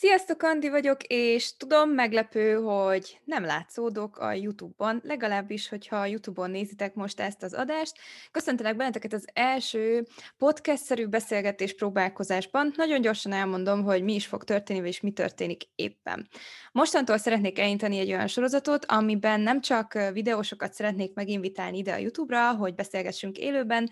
[0.00, 6.50] Sziasztok, Andi vagyok, és tudom, meglepő, hogy nem látszódok a YouTube-on, legalábbis, hogyha a YouTube-on
[6.50, 7.94] nézitek most ezt az adást.
[8.30, 10.06] Köszöntelek benneteket az első
[10.36, 12.72] podcast-szerű beszélgetés próbálkozásban.
[12.76, 16.28] Nagyon gyorsan elmondom, hogy mi is fog történni, és mi történik éppen.
[16.72, 22.54] Mostantól szeretnék elinteni egy olyan sorozatot, amiben nem csak videósokat szeretnék meginvitálni ide a YouTube-ra,
[22.54, 23.90] hogy beszélgessünk élőben,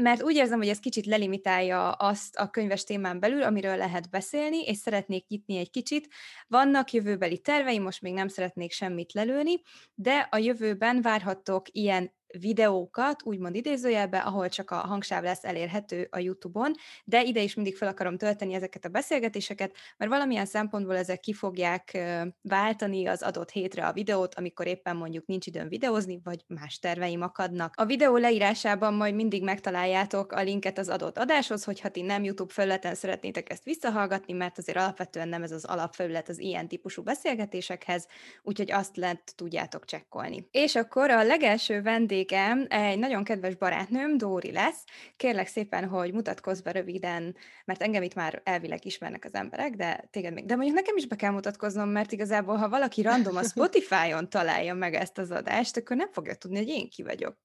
[0.00, 4.62] mert úgy érzem, hogy ez kicsit lelimitálja azt a könyves témán belül, amiről lehet beszélni,
[4.62, 6.08] és szeretnék nyitni egy kicsit.
[6.46, 9.62] Vannak jövőbeli terveim, most még nem szeretnék semmit lelőni,
[9.94, 16.18] de a jövőben várhattok ilyen videókat, úgymond idézőjelbe, ahol csak a hangsáv lesz elérhető a
[16.18, 16.72] YouTube-on,
[17.04, 21.32] de ide is mindig fel akarom tölteni ezeket a beszélgetéseket, mert valamilyen szempontból ezek ki
[21.32, 21.98] fogják
[22.42, 27.22] váltani az adott hétre a videót, amikor éppen mondjuk nincs időm videózni, vagy más terveim
[27.22, 27.74] akadnak.
[27.76, 32.52] A videó leírásában majd mindig megtaláljátok a linket az adott adáshoz, hogyha ti nem YouTube
[32.52, 38.06] felületen szeretnétek ezt visszahallgatni, mert azért alapvetően nem ez az alapfelület az ilyen típusú beszélgetésekhez,
[38.42, 40.48] úgyhogy azt lehet tudjátok csekkolni.
[40.50, 44.84] És akkor a legelső vendég vendégem egy nagyon kedves barátnőm, Dóri lesz.
[45.16, 50.08] Kérlek szépen, hogy mutatkozz be röviden, mert engem itt már elvileg ismernek az emberek, de
[50.10, 50.46] téged még.
[50.46, 54.74] De mondjuk nekem is be kell mutatkoznom, mert igazából, ha valaki random a Spotify-on találja
[54.74, 57.36] meg ezt az adást, akkor nem fogja tudni, hogy én ki vagyok.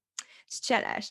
[0.48, 1.10] Ez cselás.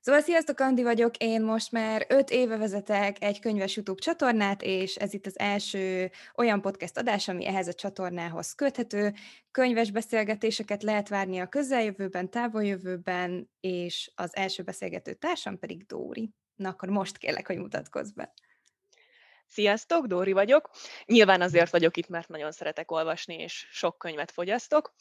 [0.00, 4.96] Szóval sziasztok, Andi vagyok, én most már öt éve vezetek egy könyves YouTube csatornát, és
[4.96, 9.14] ez itt az első olyan podcast adás, ami ehhez a csatornához köthető.
[9.50, 16.30] Könyves beszélgetéseket lehet várni a közeljövőben, távoljövőben, és az első beszélgető társam pedig Dóri.
[16.54, 18.32] Na akkor most kérlek, hogy mutatkozz be.
[19.46, 20.70] Sziasztok, Dóri vagyok.
[21.04, 24.94] Nyilván azért vagyok itt, mert nagyon szeretek olvasni, és sok könyvet fogyasztok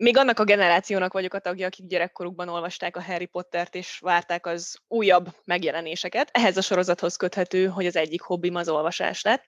[0.00, 4.46] még annak a generációnak vagyok a tagja, akik gyerekkorukban olvasták a Harry Pottert, és várták
[4.46, 6.28] az újabb megjelenéseket.
[6.32, 9.44] Ehhez a sorozathoz köthető, hogy az egyik hobbim az olvasás lett.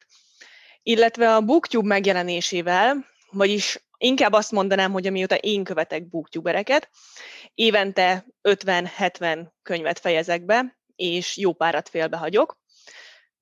[0.82, 6.90] Illetve a Booktube megjelenésével, vagyis inkább azt mondanám, hogy amióta én követek booktubereket,
[7.54, 12.61] évente 50-70 könyvet fejezek be, és jó párat félbehagyok.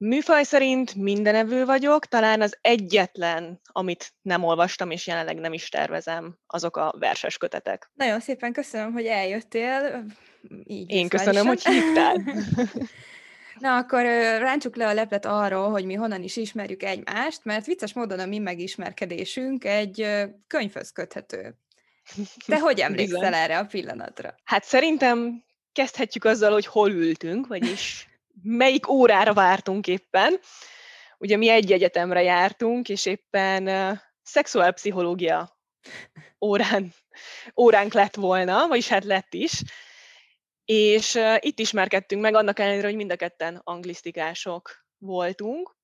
[0.03, 6.39] Műfaj szerint mindenevő vagyok, talán az egyetlen, amit nem olvastam, és jelenleg nem is tervezem,
[6.47, 7.91] azok a verses kötetek.
[7.95, 10.05] Nagyon szépen köszönöm, hogy eljöttél.
[10.65, 12.17] Így Én köszönöm, hogy hívtál.
[13.59, 14.03] Na, akkor
[14.39, 18.27] ráncsuk le a leplet arról, hogy mi honnan is ismerjük egymást, mert vicces módon a
[18.27, 20.07] mi megismerkedésünk egy
[20.47, 21.55] könyvhöz köthető.
[22.47, 24.35] Te hogy emlékszel erre a pillanatra?
[24.45, 28.10] Hát szerintem kezdhetjük azzal, hogy hol ültünk, vagyis
[28.43, 30.39] melyik órára vártunk éppen.
[31.19, 35.59] Ugye mi egy egyetemre jártunk, és éppen uh, szexuálpszichológia
[36.41, 36.93] órán,
[37.57, 39.63] óránk lett volna, vagyis hát lett is.
[40.65, 45.77] És uh, itt ismerkedtünk meg, annak ellenére, hogy mind a ketten anglisztikások voltunk,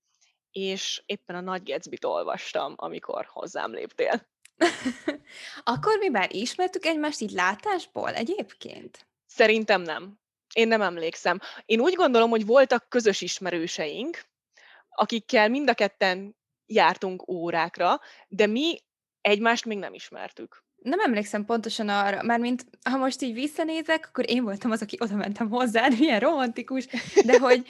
[0.50, 4.28] és éppen a Nagy Gatsby-t olvastam, amikor hozzám léptél.
[5.64, 9.06] Akkor mi már ismertük egymást így látásból egyébként?
[9.26, 10.18] Szerintem nem.
[10.56, 11.40] Én nem emlékszem.
[11.64, 14.24] Én úgy gondolom, hogy voltak közös ismerőseink,
[14.88, 16.36] akikkel mind a ketten
[16.66, 18.78] jártunk órákra, de mi
[19.20, 20.64] egymást még nem ismertük.
[20.76, 24.96] Nem emlékszem pontosan arra, mert mint ha most így visszanézek, akkor én voltam az, aki
[25.00, 26.86] oda mentem hozzád, milyen romantikus,
[27.24, 27.66] de hogy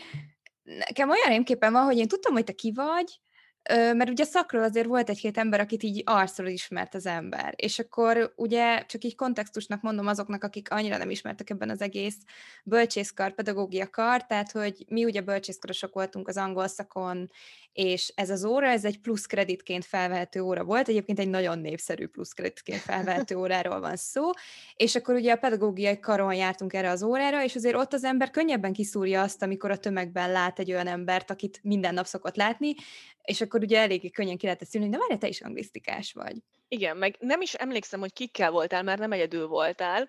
[0.62, 3.20] nekem olyan rémképpen van, hogy én tudtam, hogy te ki vagy,
[3.68, 8.32] mert ugye szakról azért volt egy-két ember, akit így arcról ismert az ember, és akkor
[8.36, 12.16] ugye csak így kontextusnak mondom azoknak, akik annyira nem ismertek ebben az egész
[12.64, 17.30] bölcsészkar, pedagógia kar, tehát hogy mi ugye bölcsészkarosok voltunk az angol szakon,
[17.76, 22.06] és ez az óra, ez egy plusz kreditként felvehető óra volt, egyébként egy nagyon népszerű
[22.06, 24.30] plusz kreditként felvehető óráról van szó,
[24.76, 28.30] és akkor ugye a pedagógiai karon jártunk erre az órára, és azért ott az ember
[28.30, 32.74] könnyebben kiszúrja azt, amikor a tömegben lát egy olyan embert, akit minden nap szokott látni,
[33.22, 36.36] és akkor ugye eléggé könnyen ki lehetett szülni, de várj, te is anglisztikás vagy.
[36.68, 40.08] Igen, meg nem is emlékszem, hogy kikkel voltál, mert nem egyedül voltál.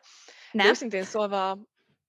[0.51, 0.65] Nem?
[0.65, 1.57] De őszintén szólva,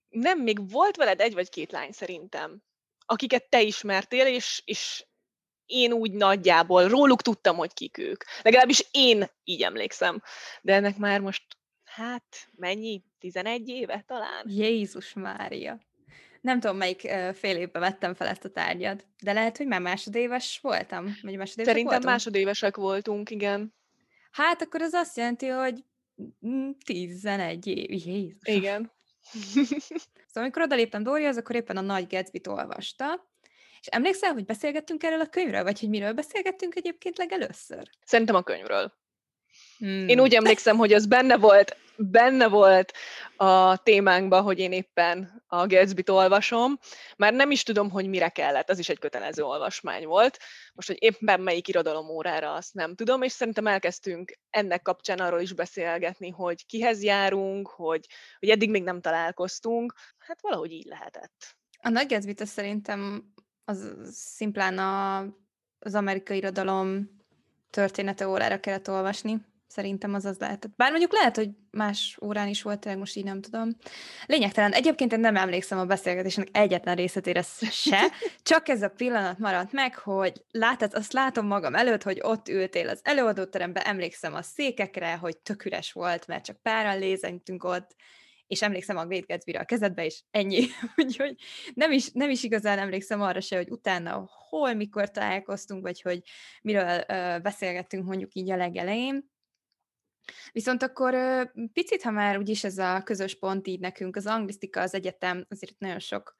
[0.09, 2.63] nem, még volt veled egy vagy két lány szerintem,
[3.07, 5.07] akiket te ismertél, és, és
[5.69, 8.25] én úgy nagyjából róluk tudtam, hogy kik ők.
[8.43, 10.23] Legalábbis én így emlékszem.
[10.63, 11.43] De ennek már most,
[11.85, 13.03] hát mennyi?
[13.19, 14.45] 11 éve talán?
[14.47, 15.79] Jézus Mária.
[16.41, 17.01] Nem tudom, melyik
[17.35, 21.05] fél évben vettem fel ezt a tárgyat, de lehet, hogy már másodéves voltam.
[21.05, 22.05] Vagy másodévesek Szerintem voltunk?
[22.05, 23.75] másodévesek voltunk, igen.
[24.31, 25.85] Hát akkor az azt jelenti, hogy
[26.85, 27.91] 11 év.
[27.91, 28.39] Jézus.
[28.43, 28.93] Igen.
[30.29, 33.29] szóval amikor odaléptem Dórihoz, akkor éppen a Nagy Gatsby-t olvasta,
[33.91, 37.91] emlékszel, hogy beszélgettünk erről a könyvről, vagy hogy miről beszélgettünk egyébként legelőször?
[38.05, 38.93] Szerintem a könyvről.
[39.79, 40.09] Hmm.
[40.09, 42.93] Én úgy emlékszem, hogy az benne volt, benne volt
[43.37, 46.79] a témánkban, hogy én éppen a Gatsby-t olvasom.
[47.17, 50.39] Már nem is tudom, hogy mire kellett, az is egy kötelező olvasmány volt.
[50.75, 55.41] Most, hogy éppen melyik irodalom órára, azt nem tudom, és szerintem elkezdtünk ennek kapcsán arról
[55.41, 58.07] is beszélgetni, hogy kihez járunk, hogy,
[58.39, 59.95] hogy eddig még nem találkoztunk.
[60.19, 61.57] Hát valahogy így lehetett.
[61.83, 63.33] A Nagy gatsby szerintem
[63.69, 65.19] az szimplán a,
[65.79, 67.11] az amerikai irodalom
[67.71, 69.41] története órára kellett olvasni.
[69.67, 70.77] Szerintem az az lehetett.
[70.77, 73.77] Bár mondjuk lehet, hogy más órán is volt, tényleg most így nem tudom.
[74.27, 74.73] Lényegtelen.
[74.73, 78.01] Egyébként én nem emlékszem a beszélgetésnek egyetlen részletére se,
[78.43, 82.89] csak ez a pillanat maradt meg, hogy látod, azt látom magam előtt, hogy ott ültél
[82.89, 87.95] az előadóteremben, emlékszem a székekre, hogy tök üres volt, mert csak páran lézengtünk ott,
[88.49, 90.67] és emlékszem a Great gatsby a kezedbe, és ennyi.
[90.97, 91.37] Úgyhogy
[91.75, 96.23] nem is, nem is igazán emlékszem arra se, hogy utána hol, mikor találkoztunk, vagy hogy
[96.63, 99.31] miről uh, beszélgettünk mondjuk így a legelején.
[100.53, 101.15] Viszont akkor
[101.73, 105.79] picit, ha már úgyis ez a közös pont így nekünk, az anglisztika, az egyetem, azért
[105.79, 106.35] nagyon sok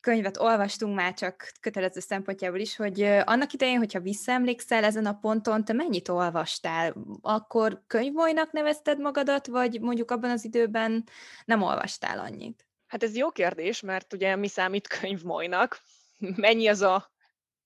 [0.00, 5.64] könyvet olvastunk már csak kötelező szempontjából is, hogy annak idején, hogyha visszaemlékszel ezen a ponton,
[5.64, 6.94] te mennyit olvastál?
[7.20, 11.04] Akkor könyvmolynak nevezted magadat, vagy mondjuk abban az időben
[11.44, 12.66] nem olvastál annyit?
[12.86, 15.80] Hát ez jó kérdés, mert ugye mi számít könyvmolynak?
[16.18, 17.12] Mennyi az a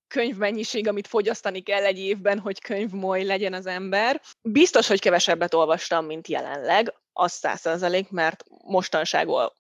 [0.09, 4.21] könyvmennyiség, amit fogyasztani kell egy évben, hogy könyvmoly legyen az ember.
[4.43, 9.53] Biztos, hogy kevesebbet olvastam, mint jelenleg, az százalék, mert mostanságból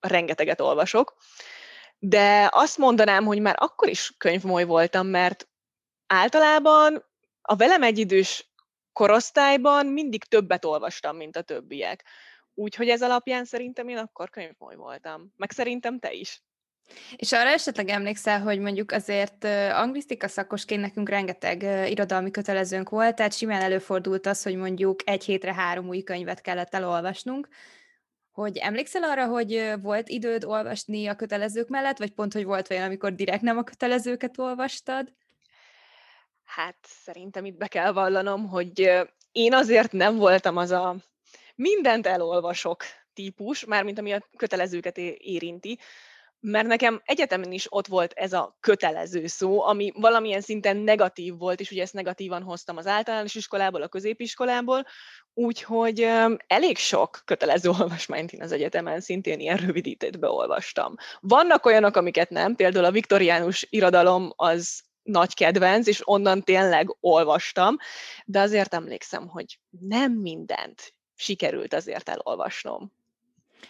[0.00, 1.16] rengeteget olvasok.
[2.06, 5.48] De azt mondanám, hogy már akkor is könyvmoly voltam, mert
[6.06, 7.04] általában
[7.42, 8.52] a velem egyidős
[8.92, 12.04] korosztályban mindig többet olvastam, mint a többiek.
[12.54, 15.32] Úgyhogy ez alapján szerintem én akkor könyvmoly voltam.
[15.36, 16.42] Meg szerintem te is.
[17.16, 23.36] És arra esetleg emlékszel, hogy mondjuk azért anglisztika szakosként nekünk rengeteg irodalmi kötelezőnk volt, tehát
[23.36, 27.48] simán előfordult az, hogy mondjuk egy hétre három új könyvet kellett elolvasnunk,
[28.34, 32.84] hogy emlékszel arra, hogy volt időd olvasni a kötelezők mellett, vagy pont, hogy volt olyan,
[32.84, 35.12] amikor direkt nem a kötelezőket olvastad?
[36.44, 38.92] Hát szerintem itt be kell vallanom, hogy
[39.32, 40.96] én azért nem voltam az a
[41.54, 45.78] mindent elolvasok típus, mármint ami a kötelezőket érinti,
[46.40, 51.60] mert nekem egyetemen is ott volt ez a kötelező szó, ami valamilyen szinten negatív volt,
[51.60, 54.84] és ugye ezt negatívan hoztam az általános iskolából, a középiskolából,
[55.34, 56.08] úgyhogy
[56.46, 60.94] elég sok kötelező olvasmányt én az egyetemen szintén ilyen rövidítétbe olvastam.
[61.20, 67.76] Vannak olyanok, amiket nem, például a viktoriánus irodalom az nagy kedvenc, és onnan tényleg olvastam,
[68.24, 72.92] de azért emlékszem, hogy nem mindent sikerült azért elolvasnom.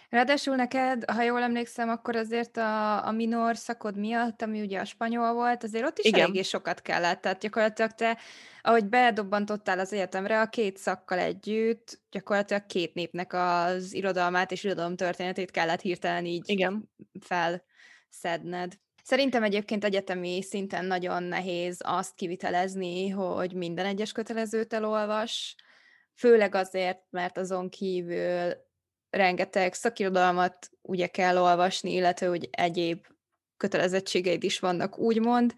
[0.09, 4.85] Ráadásul neked, ha jól emlékszem, akkor azért a, a minor szakod miatt, ami ugye a
[4.85, 6.19] spanyol volt, azért ott is Igen.
[6.19, 7.21] eléggé sokat kellett.
[7.21, 8.17] Tehát gyakorlatilag te,
[8.61, 15.51] ahogy bedobbantottál az egyetemre, a két szakkal együtt, gyakorlatilag két népnek az irodalmát és történetét
[15.51, 16.89] kellett hirtelen így Igen.
[17.19, 18.73] felszedned.
[19.03, 25.55] Szerintem egyébként egyetemi szinten nagyon nehéz azt kivitelezni, hogy minden egyes kötelezőt elolvas,
[26.13, 28.53] főleg azért, mert azon kívül
[29.15, 33.05] rengeteg szakirodalmat ugye kell olvasni, illetve hogy egyéb
[33.57, 35.53] kötelezettségeid is vannak, úgymond,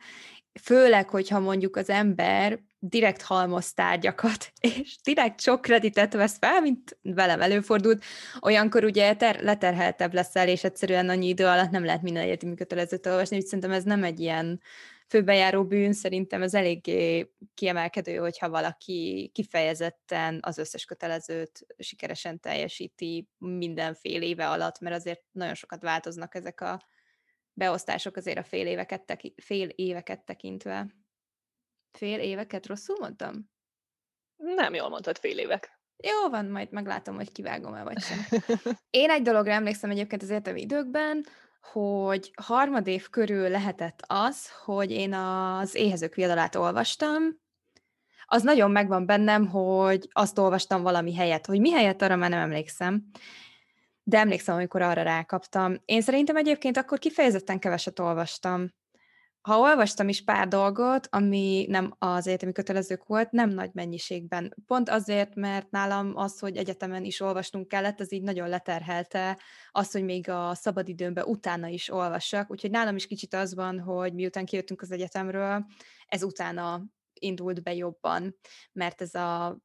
[0.62, 4.52] főleg, hogyha mondjuk az ember direkt halmoz tárgyakat,
[4.82, 8.04] és direkt sok kreditet vesz fel, mint velem előfordult,
[8.40, 13.06] olyankor ugye ter- leterheltebb leszel, és egyszerűen annyi idő alatt nem lehet minden egyetemi kötelezőt
[13.06, 14.62] olvasni, úgyhogy szerintem ez nem egy ilyen
[15.10, 24.26] főbejáró bűn, szerintem ez eléggé kiemelkedő, hogyha valaki kifejezetten az összes kötelezőt sikeresen teljesíti mindenféle
[24.26, 26.82] éve alatt, mert azért nagyon sokat változnak ezek a
[27.54, 30.88] beosztások azért a fél éveket, teki- fél éveket tekintve.
[31.92, 33.50] Fél éveket rosszul mondtam?
[34.36, 35.80] Nem jól mondtad, fél évek.
[36.04, 38.20] Jó van, majd meglátom, hogy kivágom-e vagy sem.
[38.90, 41.26] Én egy dologra emlékszem egyébként az értelmi időkben,
[41.72, 47.24] hogy harmadév körül lehetett az, hogy én az Éhezők viadalát olvastam,
[48.30, 51.46] az nagyon megvan bennem, hogy azt olvastam valami helyet.
[51.46, 53.04] Hogy mi helyett, arra már nem emlékszem.
[54.04, 55.76] De emlékszem, amikor arra rákaptam.
[55.86, 58.74] Én szerintem egyébként akkor kifejezetten keveset olvastam
[59.42, 64.56] ha olvastam is pár dolgot, ami nem az egyetemi kötelezők volt, nem nagy mennyiségben.
[64.66, 69.40] Pont azért, mert nálam az, hogy egyetemen is olvasnunk kellett, az így nagyon leterhelte
[69.72, 72.52] azt, hogy még a szabadidőmben utána is olvassak.
[72.52, 75.66] Úgyhogy nálam is kicsit az van, hogy miután kijöttünk az egyetemről,
[76.08, 78.36] ez utána indult be jobban,
[78.72, 79.60] mert ez a,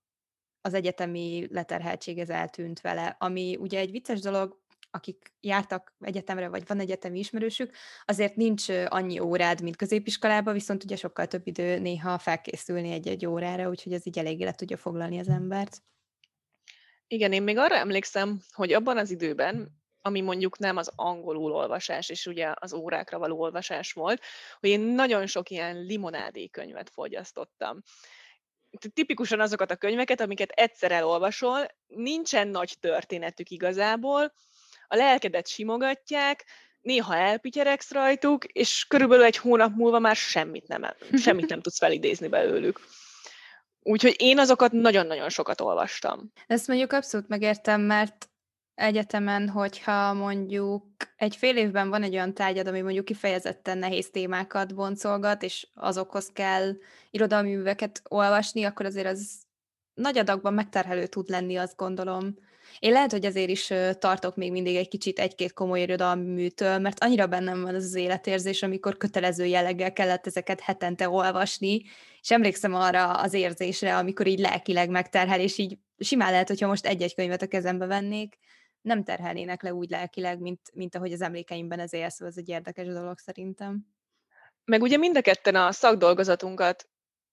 [0.61, 4.62] az egyetemi leterheltség ez eltűnt vele, ami ugye egy vicces dolog,
[4.95, 10.97] akik jártak egyetemre, vagy van egyetemi ismerősük, azért nincs annyi órád, mint középiskolában, viszont ugye
[10.97, 15.29] sokkal több idő néha felkészülni egy-egy órára, úgyhogy ez így eléggé le tudja foglalni az
[15.29, 15.83] embert.
[17.07, 22.09] Igen, én még arra emlékszem, hogy abban az időben, ami mondjuk nem az angolul olvasás,
[22.09, 24.23] és ugye az órákra való olvasás volt,
[24.61, 27.83] hogy én nagyon sok ilyen limonádé könyvet fogyasztottam.
[28.93, 34.33] Tipikusan azokat a könyveket, amiket egyszer elolvasol, nincsen nagy történetük igazából,
[34.93, 36.45] a lelkedet simogatják,
[36.81, 40.83] néha elpityeregsz rajtuk, és körülbelül egy hónap múlva már semmit nem,
[41.25, 42.81] semmit nem tudsz felidézni belőlük.
[43.83, 46.33] Úgyhogy én azokat nagyon-nagyon sokat olvastam.
[46.47, 48.31] Ezt mondjuk abszolút megértem, mert
[48.75, 50.85] egyetemen, hogyha mondjuk
[51.17, 56.31] egy fél évben van egy olyan tárgyad, ami mondjuk kifejezetten nehéz témákat boncolgat, és azokhoz
[56.33, 56.73] kell
[57.11, 59.41] irodalmi műveket olvasni, akkor azért az
[59.95, 62.35] nagy adagban megterhelő tud lenni, azt gondolom.
[62.79, 67.05] Én lehet, hogy azért is tartok még mindig egy kicsit egy-két komoly irodalmi műtől, mert
[67.05, 71.83] annyira bennem van az az életérzés, amikor kötelező jelleggel kellett ezeket hetente olvasni,
[72.21, 76.87] és emlékszem arra az érzésre, amikor így lelkileg megterhel, és így simán lehet, hogyha most
[76.87, 78.39] egy-egy könyvet a kezembe vennék,
[78.81, 82.87] nem terhelnének le úgy lelkileg, mint, mint ahogy az emlékeimben ez élsz, ez egy érdekes
[82.87, 83.87] dolog szerintem.
[84.65, 86.89] Meg ugye mind a ketten a szakdolgozatunkat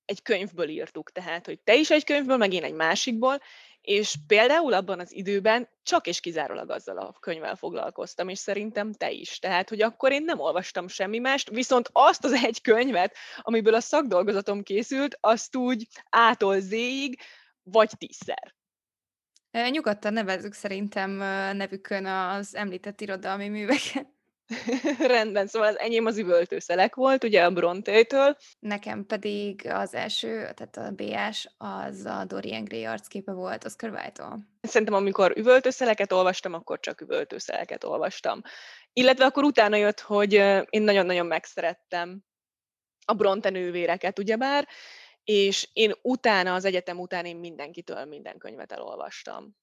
[0.10, 3.42] egy könyvből írtuk, tehát, hogy te is egy könyvből, meg én egy másikból,
[3.82, 9.12] és például abban az időben csak és kizárólag azzal a könyvvel foglalkoztam, és szerintem te
[9.12, 9.40] is.
[9.40, 13.80] Tehát, hogy akkor én nem olvastam semmi mást, viszont azt az egy könyvet, amiből a
[13.80, 17.22] szakdolgozatom készült, azt úgy ától zéig,
[17.64, 18.56] vagy tízszer.
[19.70, 21.12] Nyugodtan nevezzük szerintem
[21.58, 24.19] nevükön az említett irodalmi műveket.
[25.00, 28.38] Rendben, szóval az enyém az üvöltőszelek volt, ugye a Brontétől.
[28.60, 34.40] Nekem pedig az első, tehát a BS, az a Dorian Gray arcképe volt, az Wilde-tól.
[34.62, 38.42] Szerintem amikor üvöltőszeleket olvastam, akkor csak üvöltőszeleket olvastam.
[38.94, 40.34] Illetve akkor utána jött, hogy
[40.70, 42.24] én nagyon-nagyon megszerettem
[43.06, 44.68] a Bronte nővéreket, ugyebár,
[45.24, 49.58] és én utána, az egyetem után én mindenkitől minden könyvet elolvastam.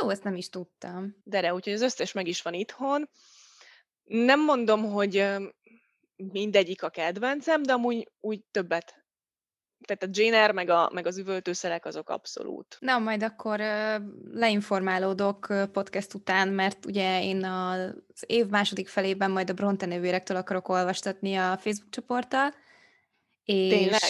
[0.00, 1.16] Jó, ezt nem is tudtam.
[1.24, 3.08] De, de úgyhogy az összes meg is van itthon.
[4.08, 5.24] Nem mondom, hogy
[6.16, 8.98] mindegyik a kedvencem, de amúgy úgy többet
[9.86, 12.76] tehát a Jane meg, a, meg az üvöltőszelek azok abszolút.
[12.80, 13.60] Na, majd akkor
[14.32, 20.68] leinformálódok podcast után, mert ugye én az év második felében majd a Bronte nővérektől akarok
[20.68, 22.54] olvastatni a Facebook csoporttal.
[23.44, 23.68] És...
[23.68, 24.00] Tényleg?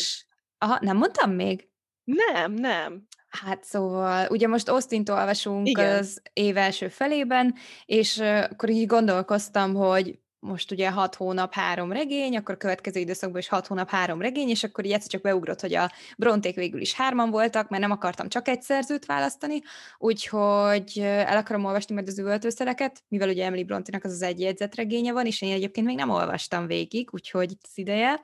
[0.58, 1.68] Aha, nem mondtam még?
[2.04, 3.07] Nem, nem.
[3.28, 5.98] Hát szóval, ugye most Austin-t olvasunk Igen.
[5.98, 7.54] az év első felében,
[7.86, 8.18] és
[8.50, 13.48] akkor így gondolkoztam, hogy most ugye hat hónap három regény, akkor a következő időszakban is
[13.48, 16.94] hat hónap három regény, és akkor így egyszer csak beugrott, hogy a Bronték végül is
[16.94, 19.62] hárman voltak, mert nem akartam csak egy szerzőt választani,
[19.98, 25.12] úgyhogy el akarom olvasni majd az üvöltőszereket, mivel ugye Emily Brontinak az az egy jegyzetregénye
[25.12, 28.22] van, és én egyébként még nem olvastam végig, úgyhogy itt az ideje.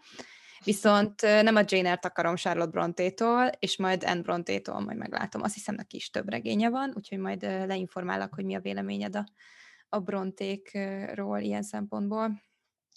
[0.64, 5.42] Viszont nem a Jane Eyre-t akarom Charlotte Brontétól, és majd Anne Brontétól majd meglátom.
[5.42, 9.24] Azt hiszem, neki is több regénye van, úgyhogy majd leinformálok, hogy mi a véleményed a,
[9.88, 12.42] a Brontékról ilyen szempontból.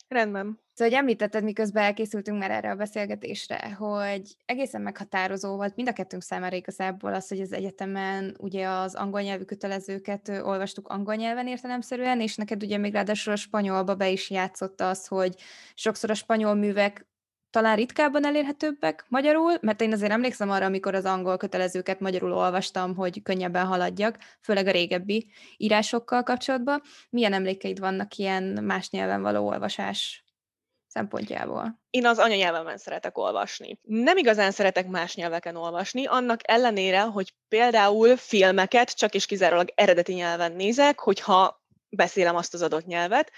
[0.08, 0.60] Rendben.
[0.74, 5.94] Szóval, hogy említetted, miközben elkészültünk már erre a beszélgetésre, hogy egészen meghatározó volt mind a
[5.94, 11.48] kettőnk számára igazából az, hogy az egyetemen ugye az angol nyelvű kötelezőket olvastuk angol nyelven
[11.48, 15.36] értelemszerűen, és neked ugye még ráadásul a spanyolba be is játszott az, hogy
[15.74, 17.07] sokszor a spanyol művek
[17.58, 22.96] talán ritkábban elérhetőbbek magyarul, mert én azért emlékszem arra, amikor az angol kötelezőket magyarul olvastam,
[22.96, 26.82] hogy könnyebben haladjak, főleg a régebbi írásokkal kapcsolatban.
[27.10, 30.26] Milyen emlékeid vannak ilyen más nyelven való olvasás
[30.88, 31.82] szempontjából?
[31.90, 33.80] Én az anyanyelvemen szeretek olvasni.
[33.82, 40.14] Nem igazán szeretek más nyelveken olvasni, annak ellenére, hogy például filmeket csak és kizárólag eredeti
[40.14, 43.32] nyelven nézek, hogyha beszélem azt az adott nyelvet.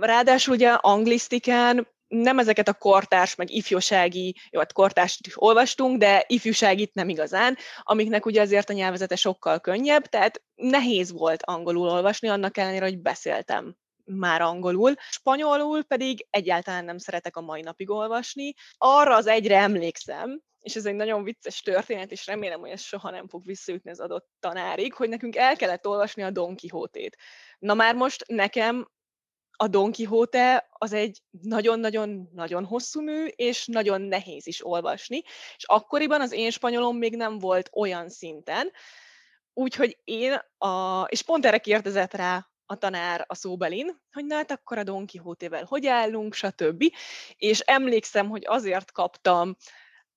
[0.00, 6.24] Ráadásul ugye anglisztikán nem ezeket a kortárs, meg ifjúsági, jó, hát kortást is olvastunk, de
[6.26, 12.28] ifjúságit nem igazán, amiknek ugye azért a nyelvezete sokkal könnyebb, tehát nehéz volt angolul olvasni,
[12.28, 14.94] annak ellenére, hogy beszéltem már angolul.
[15.10, 18.54] Spanyolul pedig egyáltalán nem szeretek a mai napig olvasni.
[18.76, 23.10] Arra az egyre emlékszem, és ez egy nagyon vicces történet, és remélem, hogy ez soha
[23.10, 27.16] nem fog visszajutni az adott tanárig, hogy nekünk el kellett olvasni a Don Quixote-t.
[27.58, 28.88] Na már most nekem
[29.62, 35.22] a Don Quixote az egy nagyon-nagyon-nagyon hosszú mű, és nagyon nehéz is olvasni,
[35.56, 38.70] és akkoriban az én spanyolom még nem volt olyan szinten,
[39.52, 44.50] úgyhogy én, a, és pont erre kérdezett rá a tanár a szóbelin, hogy na hát
[44.50, 46.84] akkor a Don Quixote-vel hogy állunk, stb.
[47.36, 49.56] És emlékszem, hogy azért kaptam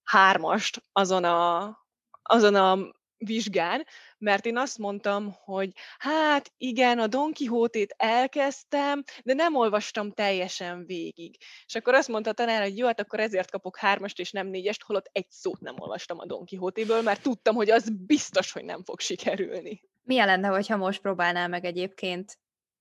[0.03, 1.77] hármast azon a,
[2.21, 2.93] azon a
[3.25, 3.85] vizsgán,
[4.17, 10.85] mert én azt mondtam, hogy hát igen, a Don Quixote-t elkezdtem, de nem olvastam teljesen
[10.85, 11.37] végig.
[11.65, 14.47] És akkor azt mondta a tanár, hogy jó, hát akkor ezért kapok hármast és nem
[14.47, 18.63] négyest, holott egy szót nem olvastam a Don Quixote-ből, mert tudtam, hogy az biztos, hogy
[18.63, 19.81] nem fog sikerülni.
[20.01, 22.37] Milyen lenne, hogyha most próbálnál meg egyébként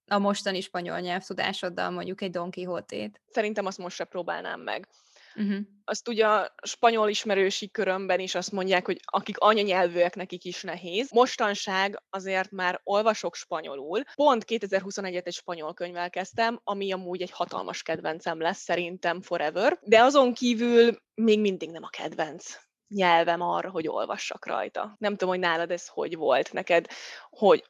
[0.07, 3.21] a mostani spanyol nyelvtudásoddal mondjuk egy Don Quixote-t?
[3.27, 4.89] Szerintem azt most se próbálnám meg.
[5.37, 5.59] Uh-huh.
[5.85, 11.11] Azt ugye a spanyol ismerősi körömben is azt mondják, hogy akik anyanyelvűek, nekik is nehéz.
[11.11, 14.03] Mostanság azért már olvasok spanyolul.
[14.15, 20.03] Pont 2021-et egy spanyol könyvvel kezdtem, ami amúgy egy hatalmas kedvencem lesz szerintem forever, de
[20.03, 22.57] azon kívül még mindig nem a kedvenc
[22.89, 24.95] nyelvem arra, hogy olvassak rajta.
[24.99, 26.87] Nem tudom, hogy nálad ez hogy volt neked,
[27.29, 27.65] hogy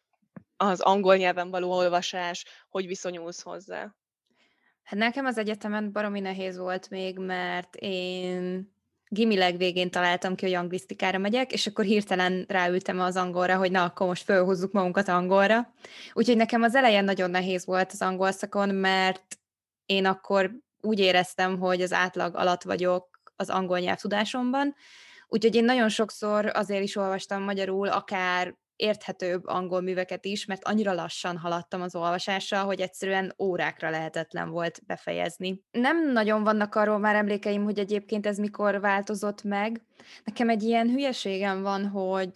[0.57, 3.95] az angol nyelven való olvasás, hogy viszonyulsz hozzá?
[4.83, 8.71] Hát nekem az egyetemen baromi nehéz volt még, mert én
[9.09, 13.85] gimileg végén találtam ki, hogy anglisztikára megyek, és akkor hirtelen ráültem az angolra, hogy na,
[13.85, 15.73] akkor most fölhozzuk magunkat angolra.
[16.12, 19.39] Úgyhogy nekem az elején nagyon nehéz volt az angol szakon, mert
[19.87, 24.75] én akkor úgy éreztem, hogy az átlag alatt vagyok az angol nyelvtudásomban,
[25.29, 30.93] úgyhogy én nagyon sokszor azért is olvastam magyarul, akár érthetőbb angol műveket is, mert annyira
[30.93, 35.62] lassan haladtam az olvasással, hogy egyszerűen órákra lehetetlen volt befejezni.
[35.71, 39.83] Nem nagyon vannak arról már emlékeim, hogy egyébként ez mikor változott meg.
[40.25, 42.31] Nekem egy ilyen hülyeségem van, hogy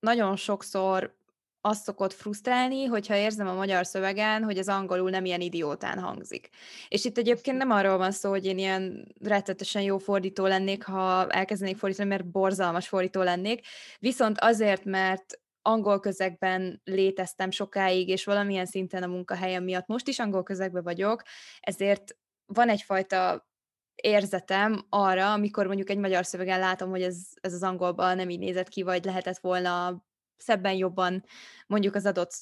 [0.00, 1.18] nagyon sokszor
[1.60, 6.48] azt szokott frusztrálni, hogyha érzem a magyar szövegen, hogy az angolul nem ilyen idiótán hangzik.
[6.88, 11.26] És itt egyébként nem arról van szó, hogy én ilyen rettetesen jó fordító lennék, ha
[11.28, 13.66] elkezdenék fordítani, mert borzalmas fordító lennék,
[13.98, 20.18] viszont azért, mert angol közegben léteztem sokáig, és valamilyen szinten a munkahelyem miatt most is
[20.18, 21.22] angol közegben vagyok,
[21.60, 23.48] ezért van egyfajta
[23.94, 28.38] érzetem arra, amikor mondjuk egy magyar szövegen látom, hogy ez, ez az angolban nem így
[28.38, 30.04] nézett ki, vagy lehetett volna
[30.36, 31.24] szebben jobban
[31.66, 32.32] mondjuk az adott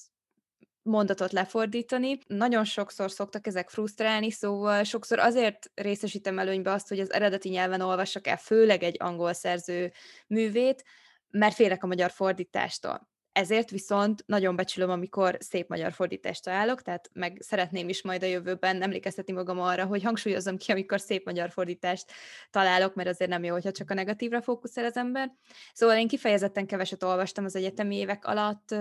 [0.83, 2.19] mondatot lefordítani.
[2.27, 7.81] Nagyon sokszor szoktak ezek frusztrálni, szóval sokszor azért részesítem előnybe azt, hogy az eredeti nyelven
[7.81, 9.93] olvassak el, főleg egy angol szerző
[10.27, 10.85] művét,
[11.31, 13.09] mert félek a magyar fordítástól.
[13.33, 18.27] Ezért viszont nagyon becsülöm, amikor szép magyar fordítást találok, tehát meg szeretném is majd a
[18.27, 22.13] jövőben emlékeztetni magam arra, hogy hangsúlyozom ki, amikor szép magyar fordítást
[22.51, 25.33] találok, mert azért nem jó, hogyha csak a negatívra fókuszál az ember.
[25.73, 28.75] Szóval én kifejezetten keveset olvastam az egyetemi évek alatt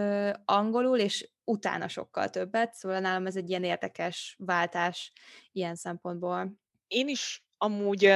[0.46, 5.12] angolul, és utána sokkal többet, szóval nálam ez egy ilyen érdekes váltás
[5.52, 6.54] ilyen szempontból.
[6.88, 8.16] Én is amúgy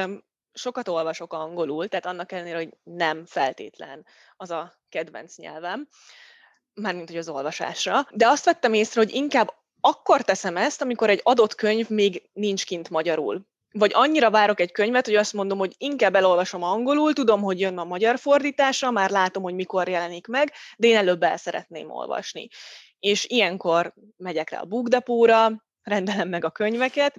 [0.53, 4.05] sokat olvasok angolul, tehát annak ellenére, hogy nem feltétlen
[4.37, 5.87] az a kedvenc nyelvem,
[6.73, 11.19] mármint hogy az olvasásra, de azt vettem észre, hogy inkább akkor teszem ezt, amikor egy
[11.23, 13.49] adott könyv még nincs kint magyarul.
[13.73, 17.77] Vagy annyira várok egy könyvet, hogy azt mondom, hogy inkább elolvasom angolul, tudom, hogy jön
[17.77, 22.47] a magyar fordítása, már látom, hogy mikor jelenik meg, de én előbb el szeretném olvasni.
[22.99, 27.15] És ilyenkor megyek le a bookdepóra, rendelem meg a könyveket,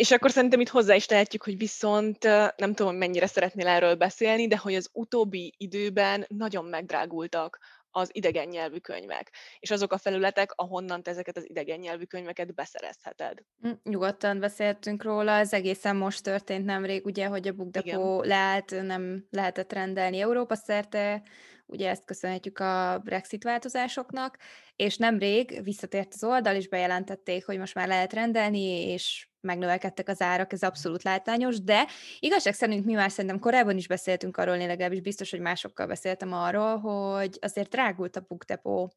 [0.00, 2.22] és akkor szerintem itt hozzá is tehetjük, hogy viszont
[2.56, 7.58] nem tudom, mennyire szeretnél erről beszélni, de hogy az utóbbi időben nagyon megdrágultak
[7.90, 12.54] az idegen nyelvű könyvek, és azok a felületek, ahonnan te ezeket az idegen nyelvű könyveket
[12.54, 13.38] beszerezheted.
[13.60, 18.82] Hm, nyugodtan beszéltünk róla, ez egészen most történt nemrég, ugye, hogy a Book Depot leállt,
[18.82, 21.22] nem lehetett rendelni Európa szerte,
[21.70, 24.38] ugye ezt köszönhetjük a Brexit változásoknak,
[24.76, 30.20] és nemrég visszatért az oldal, és bejelentették, hogy most már lehet rendelni, és megnövekedtek az
[30.20, 31.86] árak, ez abszolút látványos, de
[32.18, 36.32] igazság szerint mi már szerintem korábban is beszéltünk arról, én legalábbis biztos, hogy másokkal beszéltem
[36.32, 38.92] arról, hogy azért drágult a buktepó.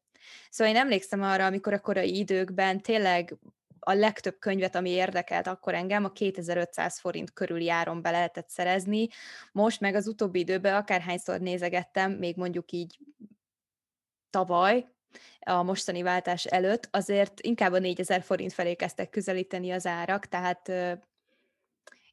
[0.50, 3.34] Szóval én emlékszem arra, amikor a korai időkben tényleg
[3.84, 9.08] a legtöbb könyvet, ami érdekelt akkor engem, a 2500 forint körül járon be lehetett szerezni.
[9.52, 12.98] Most meg az utóbbi időben akárhányszor nézegettem, még mondjuk így
[14.30, 14.86] tavaly,
[15.40, 20.72] a mostani váltás előtt, azért inkább a 4000 forint felé kezdtek közelíteni az árak, tehát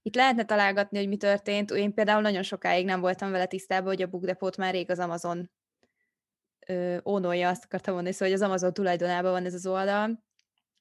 [0.01, 1.71] itt lehetne találgatni, hogy mi történt.
[1.71, 5.51] Én például nagyon sokáig nem voltam vele tisztában, hogy a Bookdepot már rég az Amazon
[6.67, 10.23] uh, ónolja, azt akartam mondani, szóval, hogy az Amazon tulajdonában van ez az oldal.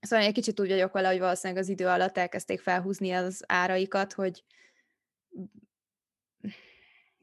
[0.00, 4.12] Szóval egy kicsit úgy vagyok vele, hogy valószínűleg az idő alatt elkezdték felhúzni az áraikat,
[4.12, 4.44] hogy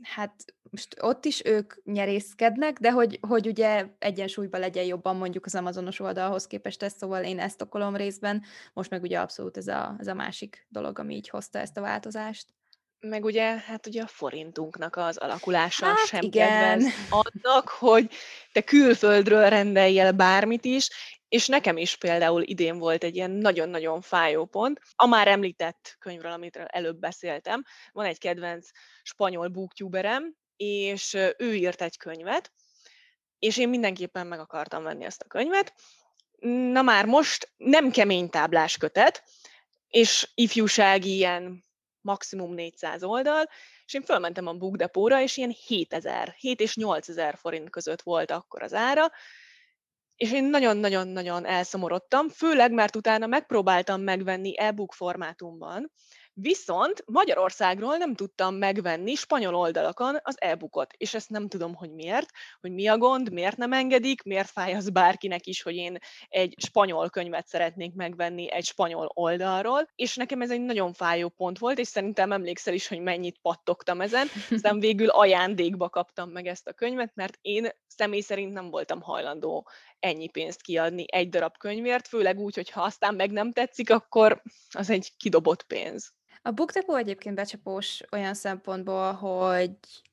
[0.01, 5.55] hát most ott is ők nyerészkednek, de hogy, hogy ugye egyensúlyban legyen jobban mondjuk az
[5.55, 9.95] Amazonos oldalhoz képest ez, szóval én ezt okolom részben, most meg ugye abszolút ez a,
[9.99, 12.56] ez a másik dolog, ami így hozta ezt a változást.
[12.99, 16.47] Meg ugye, hát ugye a forintunknak az alakulása hát sem igen.
[16.47, 18.11] kedvenc annak, hogy
[18.51, 20.89] te külföldről rendelj el bármit is,
[21.29, 24.79] és nekem is például idén volt egy ilyen nagyon-nagyon fájó pont.
[24.95, 28.69] A már említett könyvről, amit előbb beszéltem, van egy kedvenc
[29.03, 32.51] spanyol booktuberem, és ő írt egy könyvet,
[33.39, 35.73] és én mindenképpen meg akartam venni ezt a könyvet.
[36.71, 39.23] Na már most nem kemény táblás kötet,
[39.87, 41.66] és ifjúsági ilyen
[42.01, 43.49] maximum 400 oldal,
[43.85, 48.63] és én fölmentem a Bookdepóra, és ilyen 7000, 7 és 8000 forint között volt akkor
[48.63, 49.11] az ára,
[50.15, 55.91] és én nagyon-nagyon-nagyon elszomorodtam, főleg, mert utána megpróbáltam megvenni e-book formátumban,
[56.39, 62.29] Viszont Magyarországról nem tudtam megvenni spanyol oldalakon az e-bookot, és ezt nem tudom, hogy miért,
[62.61, 65.97] hogy mi a gond, miért nem engedik, miért fáj az bárkinek is, hogy én
[66.27, 71.57] egy spanyol könyvet szeretnék megvenni egy spanyol oldalról, és nekem ez egy nagyon fájó pont
[71.57, 76.67] volt, és szerintem emlékszel is, hogy mennyit pattogtam ezen, aztán végül ajándékba kaptam meg ezt
[76.67, 79.69] a könyvet, mert én személy szerint nem voltam hajlandó
[79.99, 84.41] ennyi pénzt kiadni egy darab könyvért, főleg úgy, hogy ha aztán meg nem tetszik, akkor
[84.69, 86.15] az egy kidobott pénz.
[86.47, 89.71] A BookDepot egyébként becsapós olyan szempontból, hogy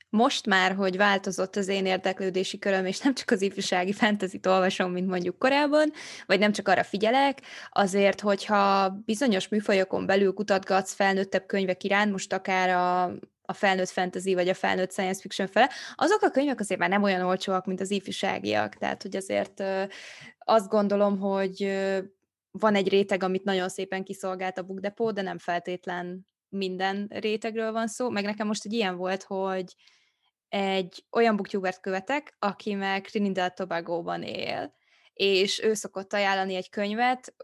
[0.09, 4.93] most már, hogy változott az én érdeklődési köröm, és nem csak az ifjúsági fantasy olvasom,
[4.93, 5.93] mint mondjuk korábban,
[6.27, 7.39] vagy nem csak arra figyelek,
[7.71, 13.03] azért, hogyha bizonyos műfajokon belül kutatgatsz felnőttebb könyvek iránt, most akár a,
[13.43, 17.03] a felnőtt fantasy, vagy a felnőtt science fiction fele, azok a könyvek azért már nem
[17.03, 19.63] olyan olcsóak, mint az ifjúságiak, tehát hogy azért
[20.39, 21.75] azt gondolom, hogy
[22.59, 27.73] van egy réteg, amit nagyon szépen kiszolgált a Book Depot, de nem feltétlen minden rétegről
[27.73, 29.75] van szó, meg nekem most egy ilyen volt, hogy
[30.49, 34.75] egy olyan booktubert követek, aki meg Trinidad Tobago-ban él,
[35.13, 37.35] és ő szokott ajánlani egy könyvet,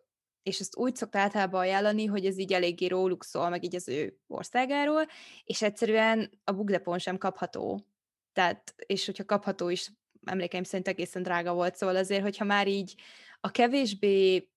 [0.43, 3.89] és ezt úgy szokta általában ajánlani, hogy ez így eléggé róluk szól, meg így az
[3.89, 5.07] ő országáról,
[5.45, 7.87] és egyszerűen a Bookdepon sem kapható.
[8.33, 9.93] Tehát, és hogyha kapható is,
[10.25, 12.95] emlékeim szerint egészen drága volt, szóval azért, hogyha már így
[13.41, 14.50] a kevésbé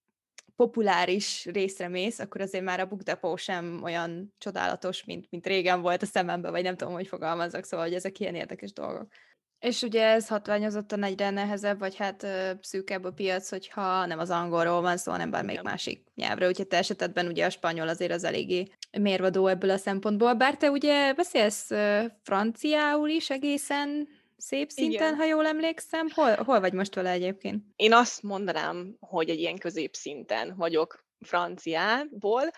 [0.55, 6.01] populáris részre mész, akkor azért már a Book sem olyan csodálatos, mint, mint régen volt
[6.01, 9.07] a szemembe, vagy nem tudom, hogy fogalmazok, szóval hogy ezek ilyen érdekes dolgok.
[9.59, 12.27] És ugye ez hatványozottan egyre nehezebb, vagy hát
[12.61, 15.71] szűkebb a piac, hogyha nem az angolról van szó, hanem bármelyik Igen.
[15.71, 16.47] másik nyelvről.
[16.47, 18.67] Úgyhogy te esetedben ugye a spanyol azért az eléggé
[18.99, 20.33] mérvadó ebből a szempontból.
[20.33, 21.69] Bár te ugye beszélsz
[22.23, 24.07] franciául is egészen
[24.43, 25.15] szép szinten, Igen.
[25.15, 26.09] ha jól emlékszem.
[26.09, 27.63] Hol, hol vagy most vele egyébként?
[27.75, 32.51] Én azt mondanám, hogy egy ilyen középszinten vagyok franciából,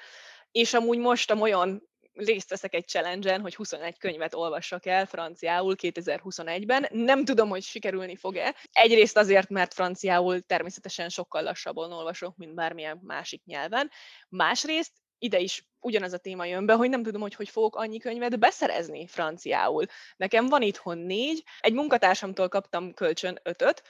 [0.51, 5.75] és amúgy most a olyan részt veszek egy challenge hogy 21 könyvet olvassak el franciául
[5.81, 6.87] 2021-ben.
[6.91, 8.55] Nem tudom, hogy sikerülni fog-e.
[8.71, 13.91] Egyrészt azért, mert franciául természetesen sokkal lassabban olvasok, mint bármilyen másik nyelven.
[14.29, 14.91] Másrészt
[15.25, 18.39] ide is ugyanaz a téma jön be, hogy nem tudom, hogy hogy fogok annyi könyvet
[18.39, 19.85] beszerezni franciául.
[20.17, 23.83] Nekem van itthon négy, egy munkatársamtól kaptam kölcsön ötöt,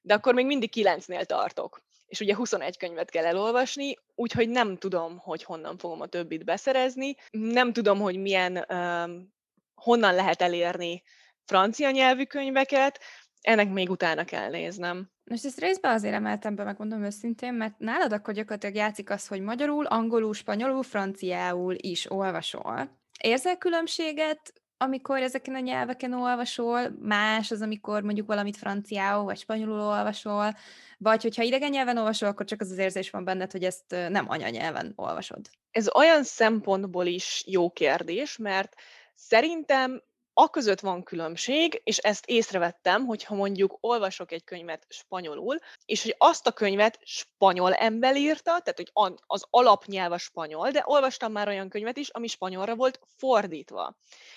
[0.00, 1.82] de akkor még mindig kilencnél tartok.
[2.06, 7.16] És ugye 21 könyvet kell elolvasni, úgyhogy nem tudom, hogy honnan fogom a többit beszerezni.
[7.30, 9.32] Nem tudom, hogy milyen, um,
[9.74, 11.02] honnan lehet elérni
[11.44, 13.00] francia nyelvű könyveket,
[13.40, 15.11] ennek még utána kell néznem.
[15.24, 19.40] Most ezt részben azért emeltem be, megmondom őszintén, mert nálad akkor gyakorlatilag játszik az, hogy
[19.40, 23.00] magyarul, angolul, spanyolul, franciául is olvasol.
[23.22, 29.80] Érzel különbséget, amikor ezeken a nyelveken olvasol, más az, amikor mondjuk valamit franciául vagy spanyolul
[29.80, 30.56] olvasol,
[30.98, 34.24] vagy hogyha idegen nyelven olvasol, akkor csak az az érzés van benned, hogy ezt nem
[34.28, 35.50] anyanyelven olvasod.
[35.70, 38.74] Ez olyan szempontból is jó kérdés, mert
[39.14, 40.02] szerintem
[40.34, 46.14] a között van különbség, és ezt észrevettem, hogyha mondjuk olvasok egy könyvet spanyolul, és hogy
[46.18, 48.90] azt a könyvet spanyol ember írta, tehát hogy
[49.26, 53.96] az alapnyelv a spanyol, de olvastam már olyan könyvet is, ami spanyolra volt fordítva.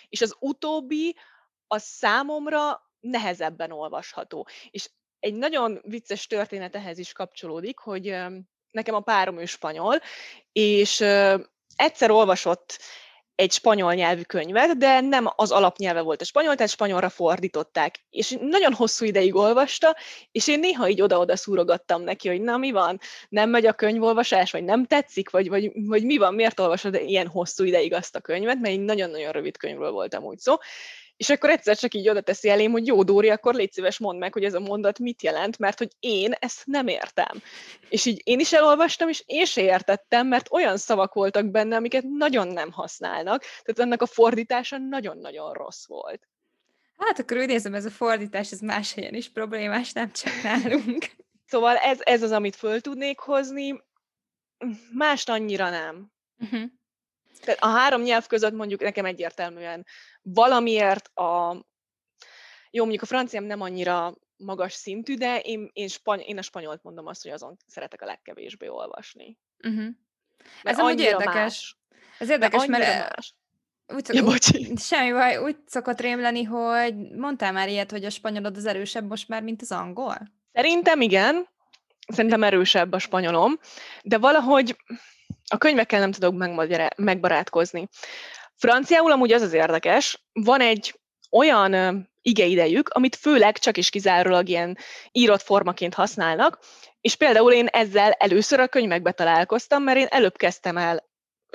[0.10, 1.16] És az utóbbi
[1.68, 4.48] az számomra nehezebben olvasható.
[4.70, 8.16] És egy nagyon vicces történet ehhez is kapcsolódik, hogy
[8.72, 10.02] nekem a párom ő spanyol,
[10.52, 11.02] és
[11.76, 12.80] egyszer olvasott
[13.36, 18.06] egy spanyol nyelvű könyvet, de nem az alapnyelve volt a spanyol, tehát spanyolra fordították.
[18.10, 19.96] És nagyon hosszú ideig olvasta,
[20.32, 24.52] és én néha így oda-oda szúrogattam neki, hogy na mi van, nem megy a könyvolvasás,
[24.52, 28.22] vagy nem tetszik, vagy, vagy, vagy mi van, miért olvasod ilyen hosszú ideig azt a
[28.22, 30.56] könyvet, mert egy nagyon-nagyon rövid könyvről voltam úgy szó.
[31.18, 34.20] És akkor egyszer csak így oda teszi elém, hogy jó, Dóri, akkor légy szíves, mondd
[34.20, 37.42] meg, hogy ez a mondat mit jelent, mert hogy én ezt nem értem.
[37.90, 42.04] És így én is elolvastam, és én se értettem, mert olyan szavak voltak benne, amiket
[42.04, 46.28] nagyon nem használnak, tehát ennek a fordítása nagyon-nagyon rossz volt.
[46.98, 51.06] Hát akkor úgy nézem, ez a fordítás, ez más helyen is problémás, nem csak nálunk.
[51.48, 53.84] Szóval ez, ez az, amit föl tudnék hozni,
[54.94, 56.12] mást annyira nem.
[56.40, 56.62] Uh-huh.
[57.42, 59.86] Tehát a három nyelv között mondjuk nekem egyértelműen
[60.26, 61.64] valamiért a
[62.72, 66.84] jó, mondjuk a franciám nem annyira magas szintű, de én, én, spany, én a spanyolt
[66.84, 69.38] mondom azt, hogy azon szeretek a legkevésbé olvasni.
[69.64, 69.88] Uh-huh.
[70.64, 71.34] Ez amúgy érdekes.
[71.34, 71.78] Más.
[72.20, 73.36] Ez érdekes, mert más.
[73.88, 74.74] Úgy szok, ja, bocsi.
[74.78, 79.28] Semmi baj, úgy szokott rémleni, hogy mondtál már ilyet, hogy a spanyolod az erősebb most
[79.28, 80.18] már, mint az angol?
[80.54, 81.48] Szerintem igen.
[82.08, 83.60] Szerintem erősebb a spanyolom,
[84.04, 84.78] de valahogy
[85.48, 86.34] a könyvekkel nem tudok
[86.96, 87.88] megbarátkozni.
[88.58, 91.00] Franciául amúgy az az érdekes, van egy
[91.32, 94.78] olyan igeidejük, amit főleg csak is kizárólag ilyen
[95.12, 96.60] írott formaként használnak,
[97.02, 101.10] és például én ezzel először a könyvekbe találkoztam, mert én előbb kezdtem el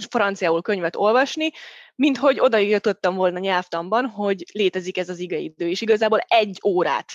[0.09, 1.51] franciául könyvet olvasni,
[1.95, 7.13] mint hogy odaírtottam volna nyelvtanban, hogy létezik ez az igeidő, és igazából egy órát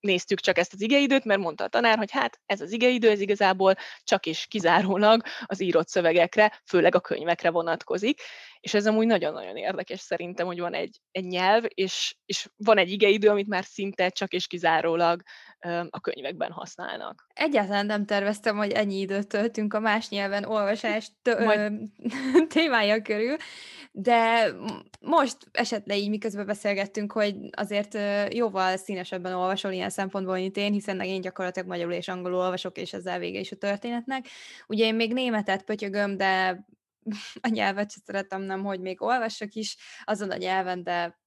[0.00, 3.20] néztük csak ezt az igeidőt, mert mondta a tanár, hogy hát ez az igeidő, ez
[3.20, 8.20] igazából csak is kizárólag az írott szövegekre, főleg a könyvekre vonatkozik,
[8.60, 12.90] és ez amúgy nagyon-nagyon érdekes szerintem, hogy van egy, egy nyelv, és, és van egy
[12.90, 15.22] igeidő, amit már szinte csak és kizárólag
[15.90, 17.26] a könyvekben használnak.
[17.34, 21.72] Egyáltalán nem terveztem, hogy ennyi időt töltünk a más nyelven olvasást Majd...
[22.54, 23.36] témája körül,
[23.92, 24.52] de
[25.00, 27.98] most esett le így, miközben beszélgettünk, hogy azért
[28.34, 32.92] jóval színesebben olvasol ilyen szempontból, mint én, hiszen én gyakorlatilag magyarul és angolul olvasok, és
[32.92, 34.26] ezzel vége is a történetnek.
[34.66, 36.64] Ugye én még németet pötyögöm, de
[37.40, 41.18] a nyelvet sem szeretem, nem, hogy még olvassak is azon a nyelven, de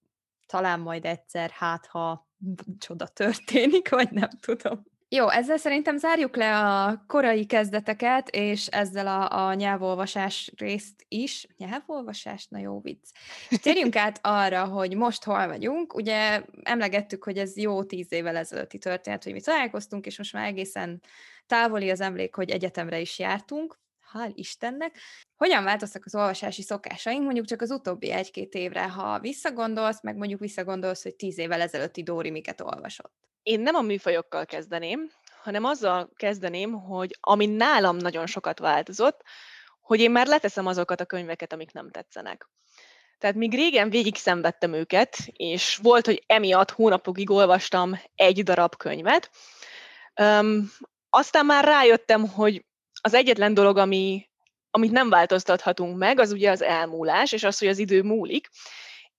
[0.46, 2.30] talán majd egyszer, hát ha
[2.78, 4.84] csoda történik, vagy nem tudom.
[5.15, 11.48] Jó, ezzel szerintem zárjuk le a korai kezdeteket, és ezzel a, a nyelvolvasás részt is.
[11.58, 12.48] Nyelvolvasás?
[12.48, 13.10] Na jó vicc.
[13.50, 15.94] És térjünk át arra, hogy most hol vagyunk.
[15.94, 20.48] Ugye emlegettük, hogy ez jó tíz évvel ezelőtti történet, hogy mi találkoztunk, és most már
[20.48, 21.02] egészen
[21.48, 23.80] távoli az emlék, hogy egyetemre is jártunk
[24.13, 24.97] hál' Istennek.
[25.36, 30.39] Hogyan változtak az olvasási szokásaink mondjuk csak az utóbbi egy-két évre, ha visszagondolsz, meg mondjuk
[30.39, 33.13] visszagondolsz, hogy tíz évvel ezelőtti Dóri miket olvasott?
[33.43, 39.21] Én nem a műfajokkal kezdeném, hanem azzal kezdeném, hogy ami nálam nagyon sokat változott,
[39.82, 42.50] hogy én már leteszem azokat a könyveket, amik nem tetszenek.
[43.17, 49.30] Tehát míg régen végig szenvedtem őket, és volt, hogy emiatt hónapokig olvastam egy darab könyvet,
[50.21, 50.71] um,
[51.10, 52.65] aztán már rájöttem, hogy
[53.02, 54.30] az egyetlen dolog, ami,
[54.70, 58.50] amit nem változtathatunk meg, az ugye az elmúlás, és az, hogy az idő múlik.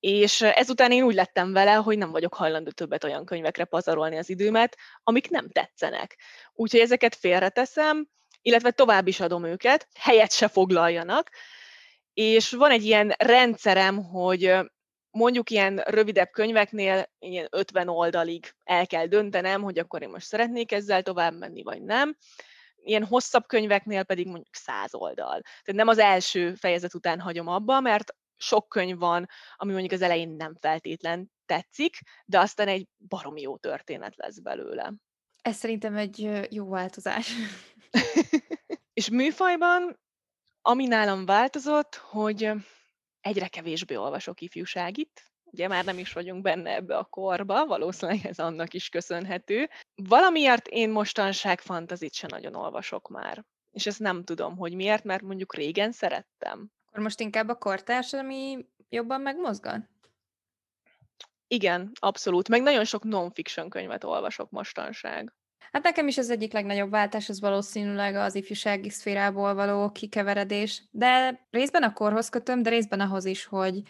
[0.00, 4.28] És ezután én úgy lettem vele, hogy nem vagyok hajlandó többet olyan könyvekre pazarolni az
[4.28, 6.18] időmet, amik nem tetszenek.
[6.52, 8.06] Úgyhogy ezeket félreteszem,
[8.42, 11.30] illetve tovább is adom őket, helyet se foglaljanak.
[12.12, 14.54] És van egy ilyen rendszerem, hogy
[15.10, 20.72] mondjuk ilyen rövidebb könyveknél ilyen 50 oldalig el kell döntenem, hogy akkor én most szeretnék
[20.72, 22.16] ezzel tovább menni, vagy nem
[22.84, 25.40] ilyen hosszabb könyveknél pedig mondjuk száz oldal.
[25.40, 30.02] Tehát nem az első fejezet után hagyom abba, mert sok könyv van, ami mondjuk az
[30.02, 34.92] elején nem feltétlen tetszik, de aztán egy baromi jó történet lesz belőle.
[35.42, 37.32] Ez szerintem egy jó változás.
[38.92, 40.00] És műfajban,
[40.62, 42.50] ami nálam változott, hogy
[43.20, 48.38] egyre kevésbé olvasok ifjúságit, ugye már nem is vagyunk benne ebbe a korba, valószínűleg ez
[48.38, 49.68] annak is köszönhető.
[49.94, 53.44] Valamiért én mostanság fantazit se nagyon olvasok már.
[53.70, 56.70] És ezt nem tudom, hogy miért, mert mondjuk régen szerettem.
[56.86, 59.88] Akkor most inkább a kortárs, ami jobban megmozgat?
[61.46, 62.48] Igen, abszolút.
[62.48, 65.32] Meg nagyon sok non-fiction könyvet olvasok mostanság.
[65.72, 71.40] Hát nekem is az egyik legnagyobb váltás az valószínűleg az ifjúsági szférából való kikeveredés, de
[71.50, 73.82] részben a korhoz kötöm, de részben ahhoz is, hogy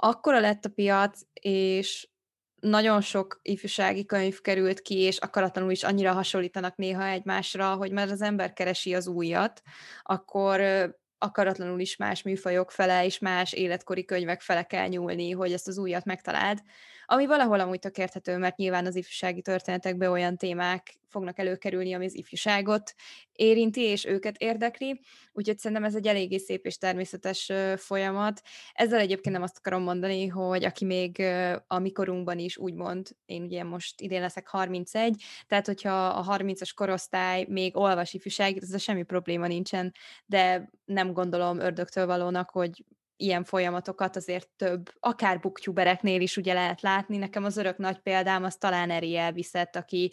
[0.00, 2.08] akkora lett a piac, és
[2.60, 8.10] nagyon sok ifjúsági könyv került ki, és akaratlanul is annyira hasonlítanak néha egymásra, hogy már
[8.10, 9.62] az ember keresi az újat,
[10.02, 10.60] akkor
[11.18, 15.78] akaratlanul is más műfajok fele és más életkori könyvek fele kell nyúlni, hogy ezt az
[15.78, 16.58] újat megtaláld
[17.12, 22.04] ami valahol amúgy tök érthető, mert nyilván az ifjúsági történetekben olyan témák fognak előkerülni, ami
[22.04, 22.94] az ifjúságot
[23.32, 25.00] érinti, és őket érdekli,
[25.32, 28.40] úgyhogy szerintem ez egy eléggé szép és természetes folyamat.
[28.72, 31.22] Ezzel egyébként nem azt akarom mondani, hogy aki még
[31.66, 37.46] a mikorunkban is úgymond, én ugye most idén leszek 31, tehát hogyha a 30-as korosztály
[37.48, 39.94] még olvas ifjúságit, ez semmi probléma nincsen,
[40.26, 42.84] de nem gondolom ördögtől valónak, hogy
[43.20, 47.16] ilyen folyamatokat azért több, akár booktubereknél is ugye lehet látni.
[47.16, 50.12] Nekem az örök nagy példám az talán Eri elviszett, aki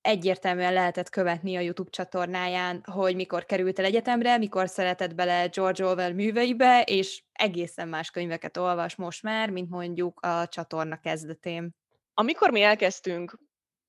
[0.00, 5.84] egyértelműen lehetett követni a YouTube csatornáján, hogy mikor került el egyetemre, mikor szeretett bele George
[5.84, 11.74] Orwell műveibe, és egészen más könyveket olvas most már, mint mondjuk a csatorna kezdetén.
[12.14, 13.38] Amikor mi elkezdtünk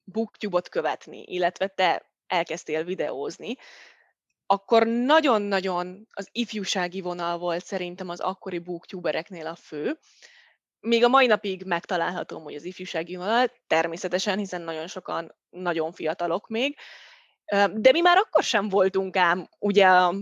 [0.04, 3.56] booktube-ot követni, illetve te elkezdtél videózni,
[4.46, 10.00] akkor nagyon-nagyon az ifjúsági vonal volt szerintem az akkori booktubereknél a fő.
[10.80, 16.48] Még a mai napig megtalálható, hogy az ifjúsági vonal, természetesen, hiszen nagyon sokan nagyon fiatalok
[16.48, 16.78] még,
[17.74, 20.16] de mi már akkor sem voltunk ám ugye a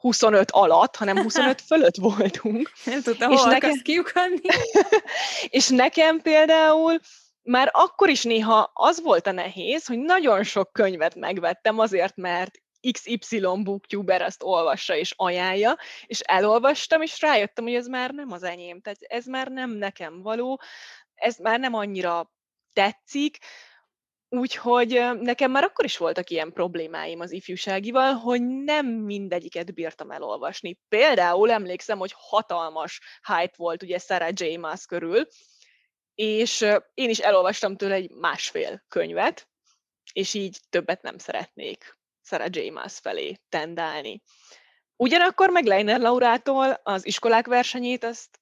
[0.00, 2.70] 25 alatt, hanem 25 fölött voltunk.
[2.84, 3.80] Nem tudtam, hol nekem...
[3.82, 4.40] kiukadni.
[5.48, 6.98] és nekem például
[7.42, 12.58] már akkor is néha az volt a nehéz, hogy nagyon sok könyvet megvettem azért, mert
[12.92, 18.42] XY booktuber azt olvassa és ajánlja, és elolvastam, és rájöttem, hogy ez már nem az
[18.42, 20.60] enyém, tehát ez már nem nekem való,
[21.14, 22.32] ez már nem annyira
[22.72, 23.38] tetszik,
[24.28, 30.78] Úgyhogy nekem már akkor is voltak ilyen problémáim az ifjúságival, hogy nem mindegyiket bírtam elolvasni.
[30.88, 34.56] Például emlékszem, hogy hatalmas hype volt ugye Sarah J.
[34.56, 35.26] Maas körül,
[36.14, 39.48] és én is elolvastam tőle egy másfél könyvet,
[40.12, 42.70] és így többet nem szeretnék Sarah J.
[42.70, 44.22] Maas felé tendálni.
[44.96, 48.40] Ugyanakkor meg Leiner Laurától az iskolák versenyét azt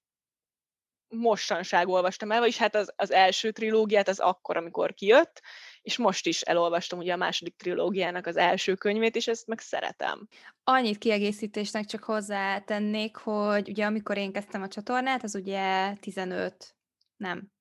[1.09, 5.43] mostanság olvastam el, vagyis hát az, az első trilógiát az akkor, amikor kijött,
[5.83, 10.29] és most is elolvastam ugye a második trilógiának az első könyvét, és ezt meg szeretem.
[10.65, 16.77] Annyit kiegészítésnek csak hozzátennék, hogy ugye amikor én kezdtem a csatornát, az ugye 15,
[17.17, 17.54] nem,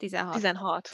[0.00, 0.34] 16.
[0.34, 0.90] 16.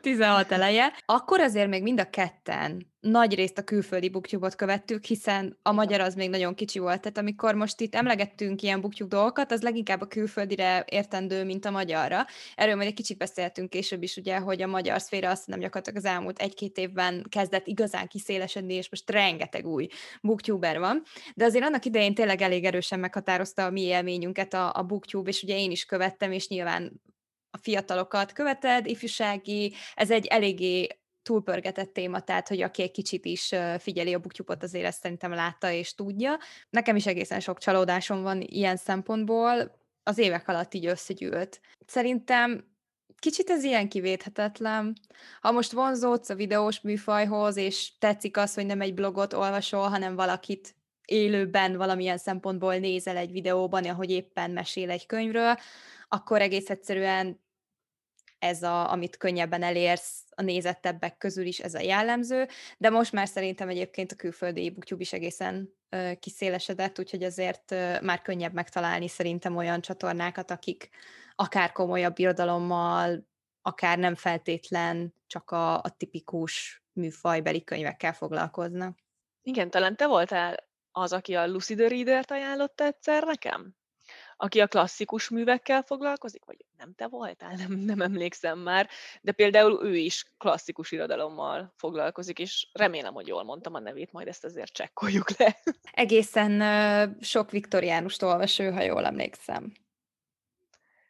[0.00, 0.92] 16 eleje.
[1.04, 6.00] Akkor azért még mind a ketten nagy részt a külföldi booktube követtük, hiszen a magyar
[6.00, 7.00] az még nagyon kicsi volt.
[7.00, 11.70] Tehát amikor most itt emlegettünk ilyen booktube dolgokat, az leginkább a külföldire értendő, mint a
[11.70, 12.26] magyarra.
[12.54, 16.04] Erről majd egy kicsit beszéltünk később is, ugye, hogy a magyar szféra azt nem gyakorlatilag
[16.04, 19.88] az elmúlt egy-két évben kezdett igazán kiszélesedni, és most rengeteg új
[20.20, 21.02] booktuber van.
[21.34, 25.42] De azért annak idején tényleg elég erősen meghatározta a mi élményünket a, a booktube, és
[25.42, 27.00] ugye én is követtem, és nyilván
[27.54, 30.86] a fiatalokat követed, ifjúsági, ez egy eléggé
[31.22, 35.70] túlpörgetett téma, tehát hogy aki egy kicsit is figyeli a buktyupot, azért ezt szerintem látta
[35.70, 36.38] és tudja.
[36.70, 41.60] Nekem is egészen sok csalódásom van ilyen szempontból, az évek alatt így összegyűlt.
[41.86, 42.70] Szerintem
[43.18, 44.96] kicsit ez ilyen kivéthetetlen.
[45.40, 50.14] Ha most vonzódsz a videós műfajhoz, és tetszik az, hogy nem egy blogot olvasol, hanem
[50.14, 55.56] valakit élőben valamilyen szempontból nézel egy videóban, ahogy éppen mesél egy könyvről,
[56.08, 57.41] akkor egész egyszerűen
[58.42, 63.28] ez, a, amit könnyebben elérsz a nézettebbek közül is ez a jellemző, de most már
[63.28, 69.08] szerintem egyébként a külföldi booktube is egészen ö, kiszélesedett, úgyhogy azért ö, már könnyebb megtalálni
[69.08, 70.88] szerintem olyan csatornákat, akik
[71.34, 73.28] akár komolyabb irodalommal,
[73.62, 78.98] akár nem feltétlen csak a, a tipikus műfajbeli könyvekkel foglalkoznak.
[79.42, 80.56] Igen, talán te voltál
[80.92, 83.76] az, aki a Lucid Reader-t ajánlotta egyszer nekem?
[84.42, 88.88] Aki a klasszikus művekkel foglalkozik, vagy nem te voltál, nem, nem emlékszem már,
[89.20, 94.28] de például ő is klasszikus irodalommal foglalkozik, és remélem, hogy jól mondtam a nevét, majd
[94.28, 95.56] ezt azért csekkoljuk le.
[95.92, 99.72] Egészen uh, sok viktoriánust olvas ő, ha jól emlékszem.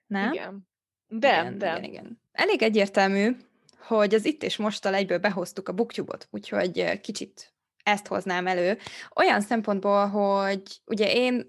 [0.06, 0.32] Nem?
[0.32, 0.68] Igen.
[1.08, 1.70] De, igen, de.
[1.70, 2.20] Igen, igen.
[2.32, 3.36] Elég egyértelmű,
[3.78, 8.78] hogy az itt és mostal egyből behoztuk a booktube úgyhogy kicsit ezt hoznám elő.
[9.14, 11.48] Olyan szempontból, hogy ugye én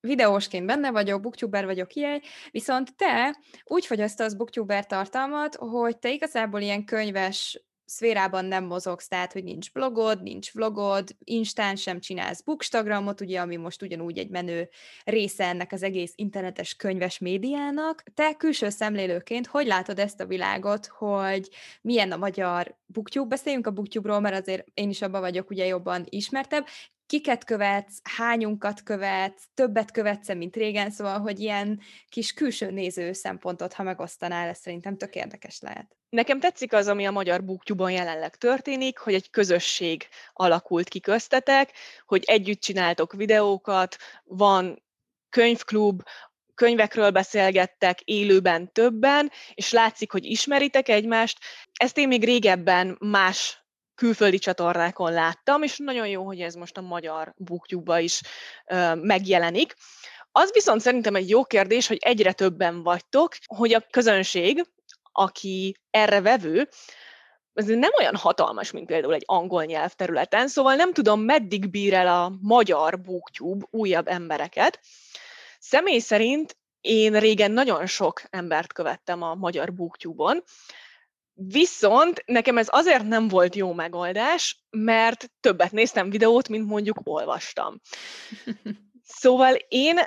[0.00, 6.60] videósként benne vagyok, booktuber vagyok ilyen, viszont te úgy fogyasztasz booktuber tartalmat, hogy te igazából
[6.60, 13.20] ilyen könyves szférában nem mozogsz, tehát, hogy nincs blogod, nincs vlogod, instán sem csinálsz bookstagramot,
[13.20, 14.68] ugye, ami most ugyanúgy egy menő
[15.04, 18.02] része ennek az egész internetes könyves médiának.
[18.14, 21.48] Te külső szemlélőként hogy látod ezt a világot, hogy
[21.82, 23.28] milyen a magyar booktube?
[23.28, 26.66] Beszéljünk a booktube-ról, mert azért én is abban vagyok ugye jobban ismertebb
[27.10, 33.72] kiket követsz, hányunkat követsz, többet követsz mint régen, szóval, hogy ilyen kis külső néző szempontot,
[33.72, 35.96] ha megosztanál, ez szerintem tök érdekes lehet.
[36.08, 41.72] Nekem tetszik az, ami a magyar booktube jelenleg történik, hogy egy közösség alakult ki köztetek,
[42.06, 44.82] hogy együtt csináltok videókat, van
[45.28, 46.02] könyvklub,
[46.54, 51.38] könyvekről beszélgettek élőben többen, és látszik, hogy ismeritek egymást.
[51.72, 53.64] Ezt én még régebben más
[54.00, 58.20] külföldi csatornákon láttam, és nagyon jó, hogy ez most a magyar booktube is
[58.66, 59.74] ö, megjelenik.
[60.32, 64.64] Az viszont szerintem egy jó kérdés, hogy egyre többen vagytok, hogy a közönség,
[65.12, 66.68] aki erre vevő,
[67.54, 72.08] ez nem olyan hatalmas, mint például egy angol nyelvterületen, szóval nem tudom, meddig bír el
[72.08, 74.80] a magyar booktube újabb embereket.
[75.58, 80.42] Személy szerint én régen nagyon sok embert követtem a magyar booktube-on,
[81.46, 87.80] Viszont nekem ez azért nem volt jó megoldás, mert többet néztem videót, mint mondjuk olvastam.
[89.02, 89.98] Szóval én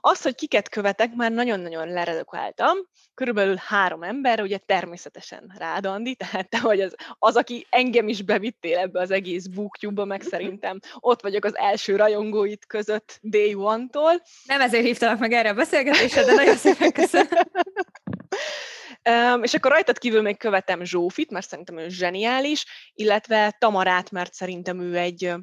[0.00, 2.76] az, hogy kiket követek, már nagyon-nagyon leredukáltam.
[3.14, 8.22] Körülbelül három ember, ugye természetesen rád, Andi, tehát te vagy az, az, aki engem is
[8.22, 14.22] bevittél ebbe az egész booktube meg szerintem ott vagyok az első rajongóit között day one-tól.
[14.44, 17.28] Nem ezért hívtalak meg erre a beszélgetésre, de nagyon szépen köszönöm.
[19.08, 24.32] Um, és akkor rajtad kívül még követem Zsófit, mert szerintem ő zseniális, illetve Tamarát, mert
[24.34, 25.34] szerintem ő egy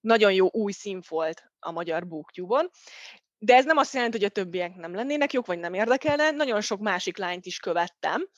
[0.00, 2.70] nagyon jó új színfolt a magyar booktube-on,
[3.42, 6.60] de ez nem azt jelenti, hogy a többiek nem lennének jók, vagy nem érdekelne, nagyon
[6.60, 8.28] sok másik lányt is követtem,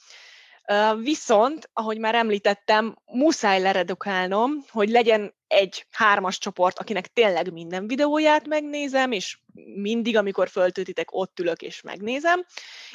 [1.03, 8.47] Viszont, ahogy már említettem, muszáj leredukálnom, hogy legyen egy hármas csoport, akinek tényleg minden videóját
[8.47, 9.39] megnézem, és
[9.75, 12.45] mindig, amikor föltöltitek, ott ülök és megnézem,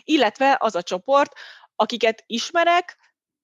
[0.03, 1.33] illetve az a csoport,
[1.75, 2.97] akiket ismerek,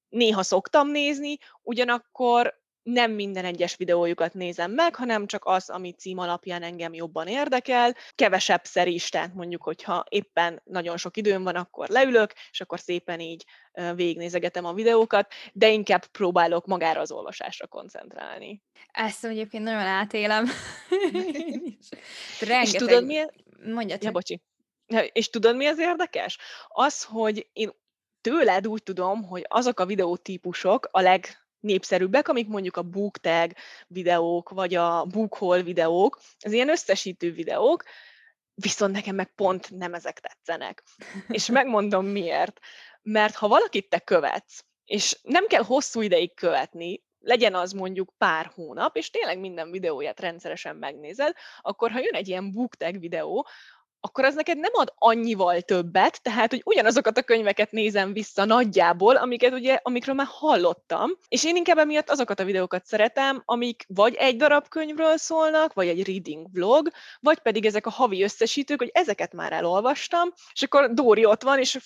[0.09, 6.18] néha szoktam nézni, ugyanakkor nem minden egyes videójukat nézem meg, hanem csak az, ami cím
[6.18, 7.96] alapján engem jobban érdekel.
[8.16, 13.20] Kevesebb is, tehát mondjuk, hogyha éppen nagyon sok időm van, akkor leülök, és akkor szépen
[13.20, 13.46] így
[13.96, 18.62] végignézegetem a videókat, de inkább próbálok magára az olvasásra koncentrálni.
[18.92, 20.46] Ezt egyébként nagyon átélem.
[22.40, 22.64] Rengeteg...
[22.64, 23.26] És tudod mi?
[23.66, 24.42] Mondja Ja, bocsi.
[25.12, 26.38] És tudod, mi az érdekes?
[26.68, 27.72] Az, hogy én
[28.22, 33.51] tőled úgy tudom, hogy azok a videótípusok a leg népszerűbbek, amik mondjuk a BookTag
[33.88, 37.84] videók, vagy a BookHaul videók, az ilyen összesítő videók,
[38.55, 40.84] viszont nekem meg pont nem ezek tetszenek.
[41.28, 42.59] És megmondom miért.
[43.01, 48.51] Mert ha valakit te követsz, és nem kell hosszú ideig követni, legyen az mondjuk pár
[48.55, 53.47] hónap, és tényleg minden videóját rendszeresen megnézed, akkor ha jön egy ilyen BookTag videó,
[54.06, 59.16] akkor az neked nem ad annyival többet, tehát, hogy ugyanazokat a könyveket nézem vissza nagyjából,
[59.16, 64.16] amiket ugye, amikről már hallottam, és én inkább emiatt azokat a videókat szeretem, amik vagy
[64.16, 66.89] egy darab könyvről szólnak, vagy egy reading vlog,
[67.20, 71.60] vagy pedig ezek a havi összesítők, hogy ezeket már elolvastam, és akkor Dóri ott van,
[71.60, 71.80] és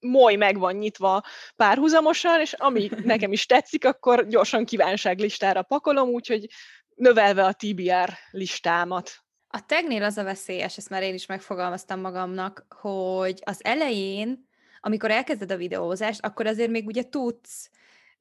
[0.00, 1.22] moly meg van nyitva
[1.56, 6.46] párhuzamosan, és ami nekem is tetszik, akkor gyorsan kívánságlistára pakolom, úgyhogy
[6.94, 9.23] növelve a TBR listámat.
[9.54, 14.48] A tegnél az a veszélyes, ezt már én is megfogalmaztam magamnak, hogy az elején,
[14.80, 17.70] amikor elkezded a videózást, akkor azért még ugye tudsz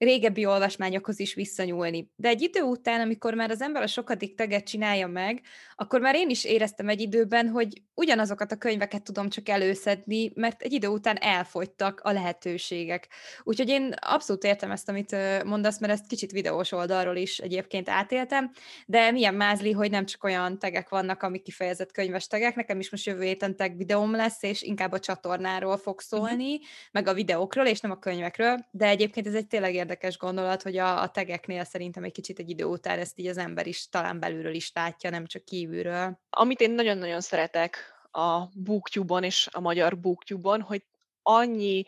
[0.04, 2.12] régebbi olvasmányokhoz is visszanyúlni.
[2.16, 5.42] De egy idő után, amikor már az ember a sokadik teget csinálja meg,
[5.76, 10.62] akkor már én is éreztem egy időben, hogy ugyanazokat a könyveket tudom csak előszedni, mert
[10.62, 13.08] egy idő után elfogytak a lehetőségek.
[13.44, 18.52] Úgyhogy én abszolút értem ezt, amit mondasz, mert ezt kicsit videós oldalról is egyébként átéltem,
[18.86, 22.90] de milyen mázli, hogy nem csak olyan tegek vannak, amik kifejezett könyves tegek, nekem is
[22.90, 26.04] most jövő héten teg videóm lesz, és inkább a csatornáról fog mhm.
[26.06, 26.60] szólni,
[26.92, 30.78] meg a videókról, és nem a könyvekről, de egyébként ez egy tényleg érdekes gondolat, hogy
[30.78, 34.20] a, a tegeknél szerintem egy kicsit egy idő után ezt így az ember is talán
[34.20, 36.20] belülről is látja, nem csak kívülről.
[36.30, 40.84] Amit én nagyon-nagyon szeretek a BookTube-on és a magyar BookTube-on, hogy
[41.22, 41.86] annyi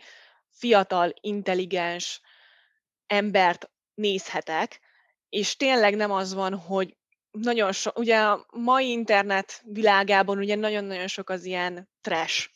[0.50, 2.22] fiatal, intelligens
[3.08, 4.80] embert nézhetek,
[5.30, 6.98] és tényleg nem az van, hogy
[7.32, 12.50] nagyon sok, ugye a mai internet világában ugye nagyon-nagyon sok az ilyen trash,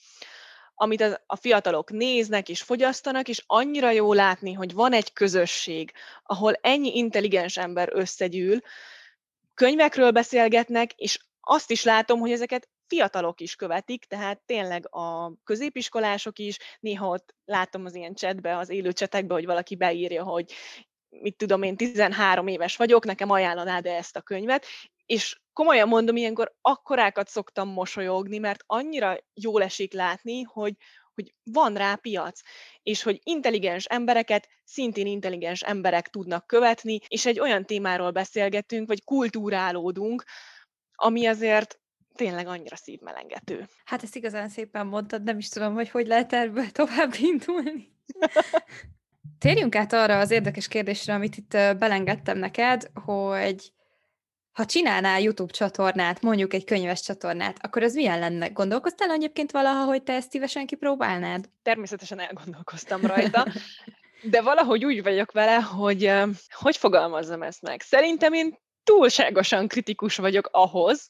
[0.81, 5.91] amit a fiatalok néznek és fogyasztanak, és annyira jó látni, hogy van egy közösség,
[6.23, 8.61] ahol ennyi intelligens ember összegyűl,
[9.53, 16.39] könyvekről beszélgetnek, és azt is látom, hogy ezeket fiatalok is követik, tehát tényleg a középiskolások
[16.39, 20.53] is, néha ott látom az ilyen chatbe, az élő csetekbe, hogy valaki beírja, hogy
[21.09, 24.65] mit tudom én, 13 éves vagyok, nekem ajánlanád -e ezt a könyvet,
[25.09, 30.73] és komolyan mondom, ilyenkor akkorákat szoktam mosolyogni, mert annyira jól esik látni, hogy,
[31.13, 32.41] hogy van rá piac,
[32.83, 39.03] és hogy intelligens embereket szintén intelligens emberek tudnak követni, és egy olyan témáról beszélgetünk, vagy
[39.03, 40.23] kultúrálódunk,
[40.95, 41.79] ami azért
[42.15, 43.67] tényleg annyira szívmelengető.
[43.85, 47.93] Hát ezt igazán szépen mondtad, nem is tudom, hogy hogy lehet ebből tovább indulni.
[49.39, 53.71] Térjünk át arra az érdekes kérdésre, amit itt belengedtem neked, hogy
[54.59, 58.47] ha csinálnál YouTube csatornát, mondjuk egy könyves csatornát, akkor az milyen lenne?
[58.47, 61.49] Gondolkoztál egyébként valaha, hogy te ezt szívesen kipróbálnád?
[61.61, 63.47] Természetesen elgondolkoztam rajta,
[64.31, 66.11] de valahogy úgy vagyok vele, hogy
[66.49, 67.81] hogy fogalmazzam ezt meg.
[67.81, 71.07] Szerintem én túlságosan kritikus vagyok ahhoz,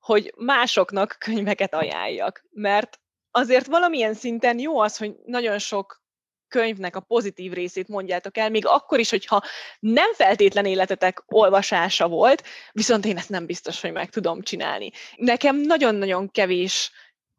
[0.00, 2.44] hogy másoknak könyveket ajánljak.
[2.50, 6.02] Mert azért valamilyen szinten jó az, hogy nagyon sok
[6.48, 9.42] könyvnek a pozitív részét mondjátok el, még akkor is, hogyha
[9.78, 12.42] nem feltétlen életetek olvasása volt,
[12.72, 14.90] viszont én ezt nem biztos, hogy meg tudom csinálni.
[15.16, 16.90] Nekem nagyon-nagyon kevés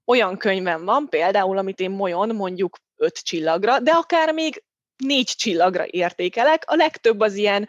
[0.05, 4.63] olyan könyvem van, például, amit én molyon mondjuk öt csillagra, de akár még
[4.97, 6.63] négy csillagra értékelek.
[6.65, 7.67] A legtöbb az ilyen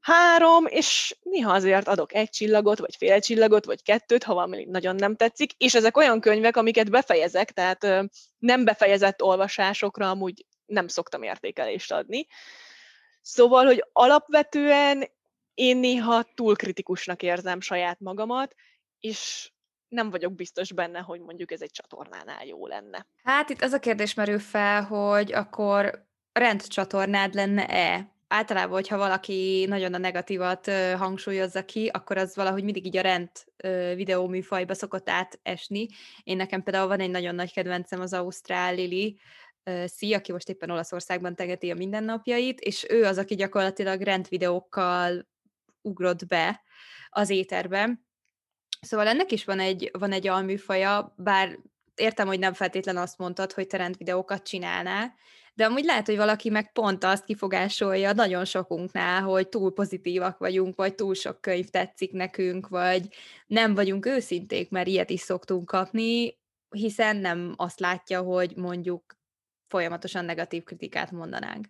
[0.00, 4.94] három, és néha azért adok egy csillagot, vagy fél csillagot, vagy kettőt, ha valami nagyon
[4.94, 7.86] nem tetszik, és ezek olyan könyvek, amiket befejezek, tehát
[8.38, 12.26] nem befejezett olvasásokra amúgy nem szoktam értékelést adni.
[13.20, 15.04] Szóval, hogy alapvetően
[15.54, 18.54] én néha túl kritikusnak érzem saját magamat,
[19.00, 19.50] és
[19.88, 23.06] nem vagyok biztos benne, hogy mondjuk ez egy csatornánál jó lenne.
[23.22, 28.16] Hát itt az a kérdés merül fel, hogy akkor rendcsatornád lenne-e?
[28.28, 33.30] általában, hogyha valaki nagyon a negatívat hangsúlyozza ki, akkor az valahogy mindig így a rend
[33.94, 35.86] videóműfajba szokott átesni.
[36.22, 39.18] Én nekem például van egy nagyon nagy kedvencem, az Ausztrál Lili,
[39.84, 45.28] Szia, aki most éppen Olaszországban tegeti a mindennapjait, és ő az, aki gyakorlatilag rendvideókkal
[45.82, 46.62] ugrott be
[47.08, 48.00] az éterbe.
[48.80, 51.58] Szóval ennek is van egy, van egy alműfaja, bár
[51.94, 55.14] értem, hogy nem feltétlen azt mondtad, hogy te rendvideókat csinálnál,
[55.54, 60.76] de amúgy lehet, hogy valaki meg pont azt kifogásolja nagyon sokunknál, hogy túl pozitívak vagyunk,
[60.76, 63.08] vagy túl sok könyv tetszik nekünk, vagy
[63.46, 66.38] nem vagyunk őszinték, mert ilyet is szoktunk kapni,
[66.68, 69.17] hiszen nem azt látja, hogy mondjuk
[69.68, 71.66] folyamatosan negatív kritikát mondanánk.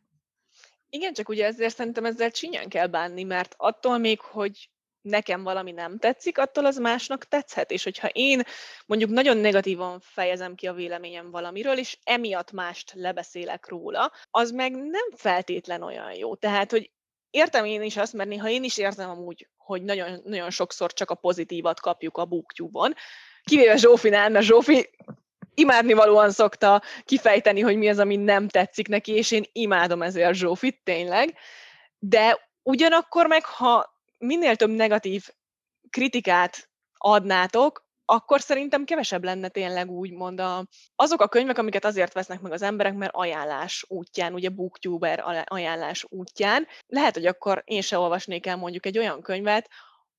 [0.91, 4.71] Igen, csak ugye ezért szerintem ezzel csinyán kell bánni, mert attól még, hogy
[5.01, 7.71] nekem valami nem tetszik, attól az másnak tetszhet.
[7.71, 8.43] És hogyha én
[8.87, 14.73] mondjuk nagyon negatívan fejezem ki a véleményem valamiről, és emiatt mást lebeszélek róla, az meg
[14.73, 16.35] nem feltétlen olyan jó.
[16.35, 16.91] Tehát, hogy
[17.31, 21.11] értem én is azt, mert néha én is érzem amúgy, hogy nagyon, nagyon sokszor csak
[21.11, 22.95] a pozitívat kapjuk a booktube-on,
[23.43, 24.91] kivéve Zsófinál, mert Zsófi
[25.59, 30.81] imádnivalóan szokta kifejteni, hogy mi az, ami nem tetszik neki, és én imádom ezért Zsófit,
[30.85, 31.35] tényleg.
[31.99, 35.29] De ugyanakkor meg, ha minél több negatív
[35.91, 42.41] kritikát adnátok, akkor szerintem kevesebb lenne tényleg úgymond a, azok a könyvek, amiket azért vesznek
[42.41, 46.67] meg az emberek, mert ajánlás útján, ugye booktuber ajánlás útján.
[46.87, 49.69] Lehet, hogy akkor én se olvasnék el mondjuk egy olyan könyvet,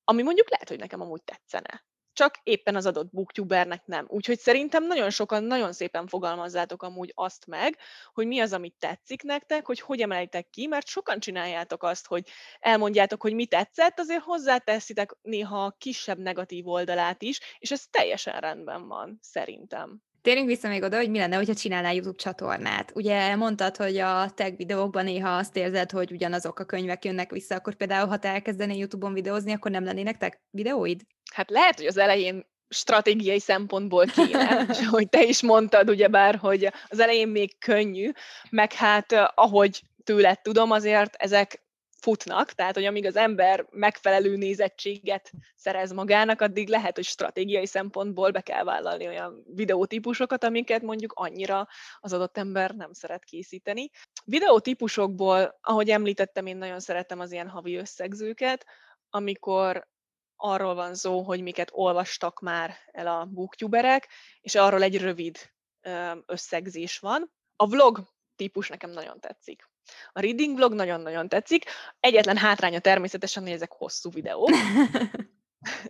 [0.03, 1.83] ami mondjuk lehet, hogy nekem amúgy tetszene
[2.19, 4.05] csak éppen az adott booktubernek nem.
[4.09, 7.77] Úgyhogy szerintem nagyon sokan nagyon szépen fogalmazzátok amúgy azt meg,
[8.13, 12.27] hogy mi az, amit tetszik nektek, hogy hogy emelitek ki, mert sokan csináljátok azt, hogy
[12.59, 18.39] elmondjátok, hogy mi tetszett, azért hozzáteszitek néha a kisebb negatív oldalát is, és ez teljesen
[18.39, 20.08] rendben van, szerintem.
[20.21, 22.91] Térjünk vissza még oda, hogy mi lenne, hogyha csinálnál YouTube csatornát.
[22.95, 27.55] Ugye mondtad, hogy a tag videókban néha azt érzed, hogy ugyanazok a könyvek jönnek vissza,
[27.55, 31.01] akkor például, ha te elkezdenél YouTube-on videózni, akkor nem lennének tag videóid?
[31.33, 36.69] Hát lehet, hogy az elején stratégiai szempontból kéne, és hogy te is mondtad, ugyebár, hogy
[36.87, 38.11] az elején még könnyű,
[38.49, 41.63] meg hát ahogy tőled tudom, azért ezek
[42.01, 48.31] futnak, tehát hogy amíg az ember megfelelő nézettséget szerez magának, addig lehet, hogy stratégiai szempontból
[48.31, 51.67] be kell vállalni olyan videótípusokat, amiket mondjuk annyira
[51.99, 53.89] az adott ember nem szeret készíteni.
[54.25, 58.65] Videótípusokból, ahogy említettem, én nagyon szeretem az ilyen havi összegzőket,
[59.09, 59.87] amikor
[60.35, 64.07] arról van szó, hogy miket olvastak már el a booktuberek,
[64.41, 65.37] és arról egy rövid
[66.25, 67.31] összegzés van.
[67.55, 68.03] A vlog
[68.35, 69.68] típus nekem nagyon tetszik.
[70.11, 71.65] A reading vlog nagyon-nagyon tetszik.
[71.99, 74.49] Egyetlen hátránya természetesen, hogy ezek hosszú videók.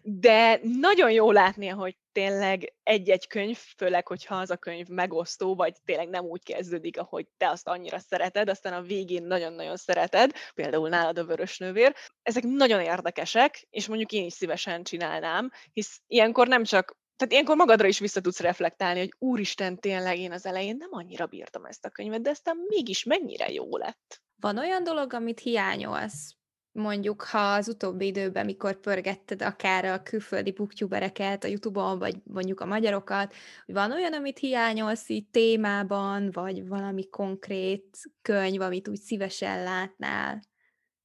[0.01, 5.73] De nagyon jó látni, hogy tényleg egy-egy könyv, főleg, hogyha az a könyv megosztó, vagy
[5.85, 10.89] tényleg nem úgy kezdődik, ahogy te azt annyira szereted, aztán a végén nagyon-nagyon szereted, például
[10.89, 11.95] nálad a vörös nővér.
[12.21, 17.55] Ezek nagyon érdekesek, és mondjuk én is szívesen csinálnám, hisz ilyenkor nem csak tehát ilyenkor
[17.55, 21.85] magadra is vissza tudsz reflektálni, hogy úristen, tényleg én az elején nem annyira bírtam ezt
[21.85, 24.21] a könyvet, de aztán mégis mennyire jó lett.
[24.35, 26.35] Van olyan dolog, amit hiányolsz?
[26.71, 32.59] Mondjuk, ha az utóbbi időben, mikor pörgetted akár a külföldi booktubereket a Youtube-on, vagy mondjuk
[32.59, 33.33] a magyarokat,
[33.65, 40.41] hogy van olyan, amit hiányolsz így témában, vagy valami konkrét könyv, amit úgy szívesen látnál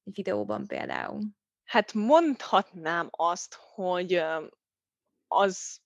[0.03, 1.21] egy videóban például?
[1.63, 4.23] Hát mondhatnám azt, hogy
[5.27, 5.83] az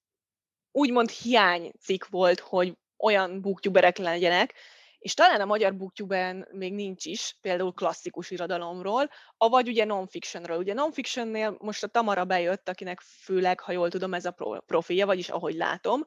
[0.72, 4.54] úgymond hiánycik volt, hogy olyan booktuberek legyenek,
[5.00, 10.58] és talán a magyar booktuben még nincs is, például klasszikus irodalomról, avagy ugye non-fictionről.
[10.58, 15.30] Ugye non-fictionnél most a Tamara bejött, akinek főleg, ha jól tudom, ez a profilja, vagyis
[15.30, 16.04] ahogy látom,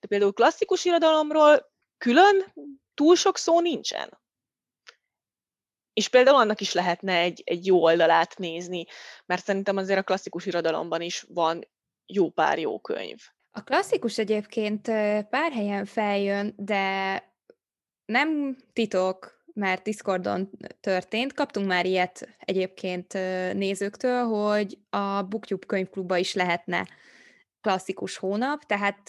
[0.00, 2.54] de például klasszikus irodalomról külön
[2.94, 4.22] túl sok szó nincsen.
[5.92, 8.84] És például annak is lehetne egy, egy jó oldalát nézni,
[9.26, 11.68] mert szerintem azért a klasszikus irodalomban is van
[12.06, 13.18] jó pár jó könyv.
[13.56, 14.82] A klasszikus egyébként
[15.30, 17.22] pár helyen feljön, de
[18.04, 20.50] nem titok, mert Discordon
[20.80, 21.32] történt.
[21.32, 23.12] Kaptunk már ilyet egyébként
[23.52, 26.88] nézőktől, hogy a Booktube könyvklubba is lehetne
[27.60, 29.08] klasszikus hónap, tehát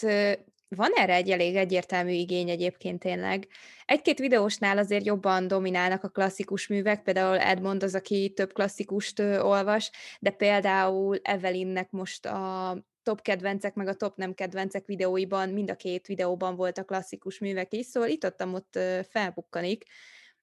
[0.68, 3.48] van erre egy elég egyértelmű igény egyébként tényleg.
[3.84, 9.90] Egy-két videósnál azért jobban dominálnak a klasszikus művek, például Edmond az, aki több klasszikust olvas,
[10.20, 12.76] de például Evelynnek most a
[13.06, 17.72] top kedvencek, meg a top nem kedvencek videóiban, mind a két videóban voltak klasszikus művek
[17.72, 18.78] is, szóval itt ott, ott
[19.08, 19.84] felbukkanik,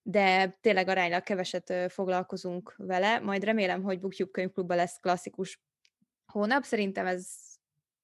[0.02, 5.62] de tényleg aránylag keveset foglalkozunk vele, majd remélem, hogy Booktube könyvklubban lesz klasszikus
[6.26, 7.28] hónap, szerintem ez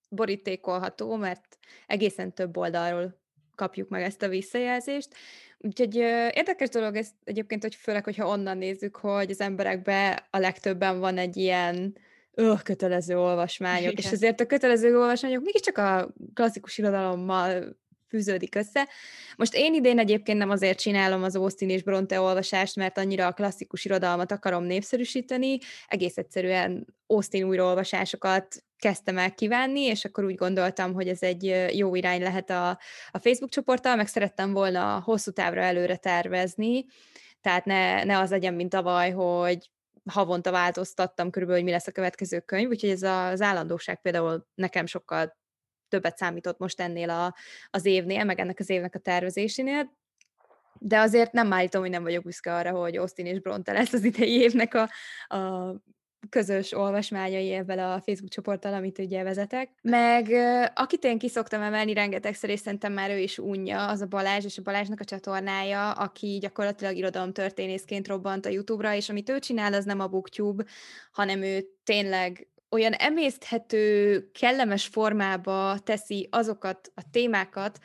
[0.10, 1.58] borítékolható, mert
[1.88, 3.20] egészen több oldalról
[3.56, 5.16] kapjuk meg ezt a visszajelzést.
[5.58, 11.00] Úgyhogy érdekes dolog ez egyébként, hogy főleg, hogyha onnan nézzük, hogy az emberekben a legtöbben
[11.00, 11.98] van egy ilyen
[12.40, 14.06] öh, kötelező olvasmányok, Igen.
[14.06, 17.78] és ezért a kötelező olvasmányok mégiscsak a klasszikus irodalommal
[18.10, 18.88] fűződik össze.
[19.36, 23.34] Most én idén egyébként nem azért csinálom az Austin és Bronte olvasást, mert annyira a
[23.34, 30.94] klasszikus irodalmat akarom népszerűsíteni, egész egyszerűen Austin újraolvasásokat kezdtem el kívánni, és akkor úgy gondoltam,
[30.94, 32.70] hogy ez egy jó irány lehet a,
[33.12, 36.86] a Facebook csoporttal, meg szerettem volna hosszú távra előre tervezni,
[37.42, 39.70] tehát ne, ne az legyen, mint tavaly, hogy
[40.06, 44.86] havonta változtattam körülbelül, hogy mi lesz a következő könyv, úgyhogy ez az állandóság például nekem
[44.86, 45.38] sokkal
[45.88, 47.36] többet számított most ennél a,
[47.70, 49.98] az évnél, meg ennek az évnek a tervezésénél,
[50.80, 54.04] de azért nem állítom, hogy nem vagyok büszke arra, hogy Austin és Bronte lesz az
[54.04, 54.90] idei évnek a,
[55.36, 55.74] a
[56.30, 59.70] közös olvasmányai ebben a Facebook csoporttal, amit ugye vezetek.
[59.82, 60.30] Meg
[60.76, 64.58] akit én kiszoktam emelni rengetegszer, és szerintem már ő is unja, az a Balázs, és
[64.58, 69.86] a Balázsnak a csatornája, aki gyakorlatilag irodalomtörténészként robbant a YouTube-ra, és amit ő csinál, az
[69.86, 70.66] nem a BookTube,
[71.12, 77.80] hanem ő tényleg olyan emészthető, kellemes formába teszi azokat a témákat,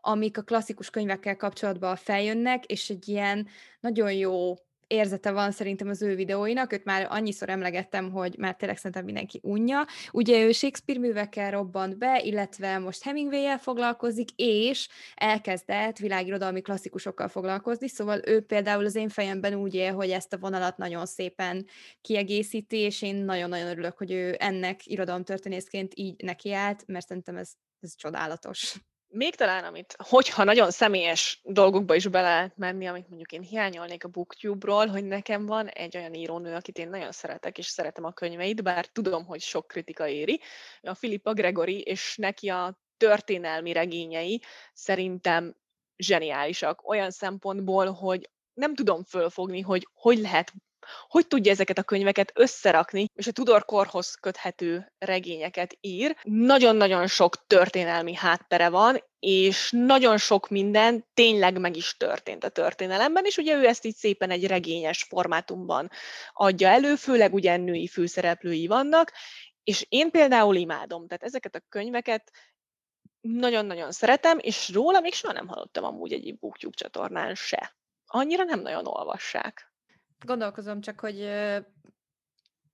[0.00, 3.48] amik a klasszikus könyvekkel kapcsolatban feljönnek, és egy ilyen
[3.80, 4.54] nagyon jó
[4.90, 9.40] érzete van szerintem az ő videóinak, őt már annyiszor emlegettem, hogy már tényleg szerintem mindenki
[9.42, 9.86] unja.
[10.12, 17.88] Ugye ő Shakespeare művekkel robbant be, illetve most Hemingway-el foglalkozik, és elkezdett világirodalmi klasszikusokkal foglalkozni,
[17.88, 21.66] szóval ő például az én fejemben úgy él, hogy ezt a vonalat nagyon szépen
[22.00, 27.96] kiegészíti, és én nagyon-nagyon örülök, hogy ő ennek irodalomtörténészként így nekiállt, mert szerintem ez, ez
[27.96, 28.80] csodálatos.
[29.12, 34.04] Még talán, amit, hogyha nagyon személyes dolgokba is bele lehet menni, amit mondjuk én hiányolnék
[34.04, 38.12] a BookTube-ról, hogy nekem van egy olyan írónő, akit én nagyon szeretek, és szeretem a
[38.12, 40.40] könyveit, bár tudom, hogy sok kritika éri,
[40.82, 44.42] a Filippa Gregory, és neki a történelmi regényei
[44.72, 45.56] szerintem
[45.96, 46.88] zseniálisak.
[46.88, 50.52] Olyan szempontból, hogy nem tudom fölfogni, hogy hogy lehet
[51.08, 56.16] hogy tudja ezeket a könyveket összerakni, és a Tudor korhoz köthető regényeket ír.
[56.22, 63.24] Nagyon-nagyon sok történelmi háttere van, és nagyon sok minden tényleg meg is történt a történelemben,
[63.24, 65.90] és ugye ő ezt így szépen egy regényes formátumban
[66.32, 69.12] adja elő, főleg ugye női főszereplői vannak,
[69.64, 72.30] és én például imádom, tehát ezeket a könyveket
[73.20, 77.76] nagyon-nagyon szeretem, és róla még soha nem hallottam amúgy egy BookTube csatornán se.
[78.06, 79.69] Annyira nem nagyon olvassák.
[80.24, 81.20] Gondolkozom csak, hogy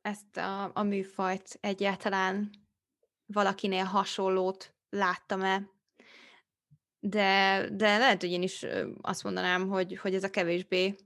[0.03, 2.51] ezt a, a műfajt egyáltalán
[3.27, 5.63] valakinél hasonlót láttam-e,
[7.01, 8.67] de, de lehet, hogy én is
[9.01, 10.97] azt mondanám, hogy, hogy ez a kevésbé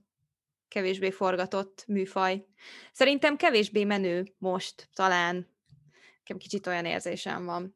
[0.71, 2.45] kevésbé forgatott műfaj.
[2.91, 5.47] Szerintem kevésbé menő most, talán.
[6.17, 7.75] Nekem kicsit olyan érzésem van.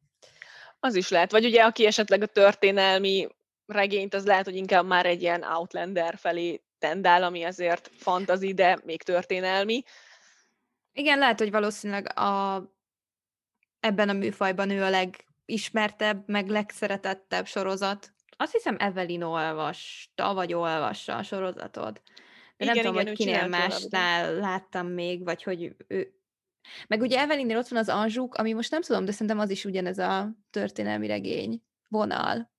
[0.80, 1.32] Az is lehet.
[1.32, 3.28] Vagy ugye, aki esetleg a történelmi
[3.66, 8.80] regényt, az lehet, hogy inkább már egy ilyen Outlander felé tendál, ami azért fantazi, de
[8.84, 9.84] még történelmi.
[10.94, 12.64] Igen, lehet, hogy valószínűleg a,
[13.80, 18.14] ebben a műfajban ő a legismertebb, meg legszeretettebb sorozat.
[18.38, 22.02] Azt hiszem Evelyn olvasta, vagy olvassa a sorozatod.
[22.58, 26.14] De igen, nem tudom, igen, hogy kinél másnál láttam még, vagy hogy ő...
[26.88, 29.66] Meg ugye Evelynnél ott van az Anzsuk, ami most nem tudom, de szerintem az is
[29.66, 32.52] ugyanez a történelmi regény vonal.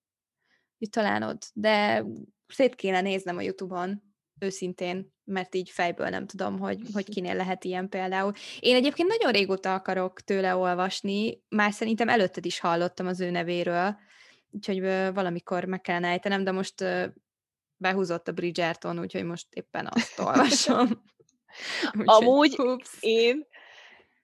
[0.77, 2.05] Itt talán ott, de
[2.47, 4.06] szét kéne néznem a Youtube-on
[4.39, 8.33] őszintén, mert így fejből nem tudom, hogy, hogy kinél lehet ilyen például.
[8.59, 13.97] Én egyébként nagyon régóta akarok tőle olvasni, már szerintem előtted is hallottam az ő nevéről,
[14.51, 14.79] úgyhogy
[15.13, 16.85] valamikor meg kellene ejtenem, de most
[17.77, 20.87] behúzott a Bridgerton, úgyhogy most éppen azt olvasom.
[21.99, 22.97] Úgyhogy, Amúgy ups.
[22.99, 23.47] én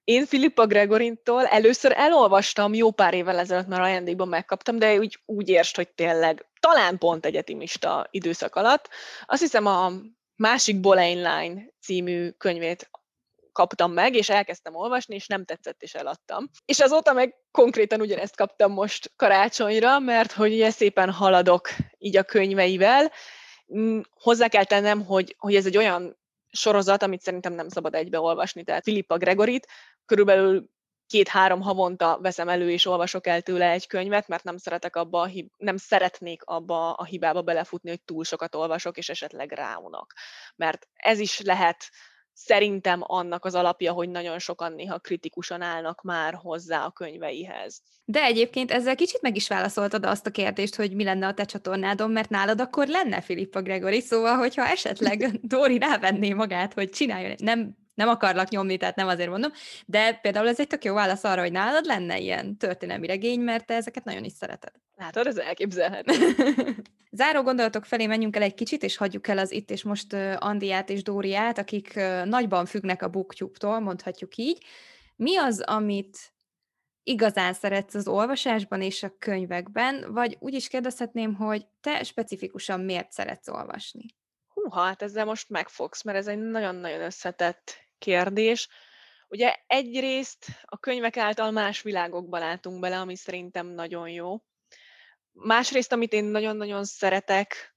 [0.04, 5.50] én Filippa Gregorintól először elolvastam jó pár évvel ezelőtt, már ajándékban megkaptam, de úgy, úgy
[5.50, 8.90] érst, hogy tényleg talán pont egyetemista időszak alatt.
[9.26, 9.92] Azt hiszem a
[10.36, 12.90] másik Boleyn Line című könyvét
[13.52, 16.50] kaptam meg, és elkezdtem olvasni, és nem tetszett, és eladtam.
[16.66, 22.24] És azóta meg konkrétan ugyanezt kaptam most karácsonyra, mert hogy ugye szépen haladok így a
[22.24, 23.12] könyveivel.
[23.78, 28.64] Mm, hozzá kell tennem, hogy, hogy ez egy olyan sorozat, amit szerintem nem szabad egybeolvasni,
[28.64, 29.68] tehát Filippa Gregorit
[30.06, 30.70] körülbelül
[31.14, 35.26] két-három havonta veszem elő és olvasok el tőle egy könyvet, mert nem szeretek abba a
[35.26, 40.14] hib- nem szeretnék abba a hibába belefutni, hogy túl sokat olvasok, és esetleg ráunak.
[40.56, 41.90] Mert ez is lehet
[42.34, 47.82] szerintem annak az alapja, hogy nagyon sokan néha kritikusan állnak már hozzá a könyveihez.
[48.06, 51.46] De egyébként ezzel kicsit meg is válaszoltad azt a kérdést, hogy mi lenne a te
[51.46, 57.36] csatornádon, mert nálad akkor lenne Filippa Gregory, szóval hogyha esetleg Dori rávenné magát, hogy csináljon,
[57.38, 59.52] nem nem akarlak nyomni, tehát nem azért mondom,
[59.86, 63.66] de például ez egy tök jó válasz arra, hogy nálad lenne ilyen történelmi regény, mert
[63.66, 64.72] te ezeket nagyon is szereted.
[64.96, 66.14] Látod, ez elképzelhető.
[67.12, 70.90] Záró gondolatok felé menjünk el egy kicsit, és hagyjuk el az itt és most Andiát
[70.90, 71.94] és Dóriát, akik
[72.26, 74.66] nagyban függnek a booktube-tól, mondhatjuk így.
[75.16, 76.34] Mi az, amit
[77.04, 83.12] igazán szeretsz az olvasásban és a könyvekben, vagy úgy is kérdezhetném, hogy te specifikusan miért
[83.12, 84.06] szeretsz olvasni?
[84.48, 88.68] Húha, hát ezzel most megfogsz, mert ez egy nagyon-nagyon összetett kérdés.
[89.28, 94.38] Ugye egyrészt a könyvek által más világokba látunk bele, ami szerintem nagyon jó.
[95.32, 97.76] Másrészt, amit én nagyon-nagyon szeretek,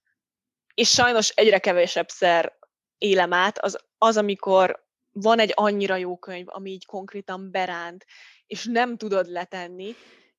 [0.74, 2.58] és sajnos egyre kevésebb szer
[2.98, 8.06] élem át, az, az, amikor van egy annyira jó könyv, ami így konkrétan beránt,
[8.46, 9.94] és nem tudod letenni,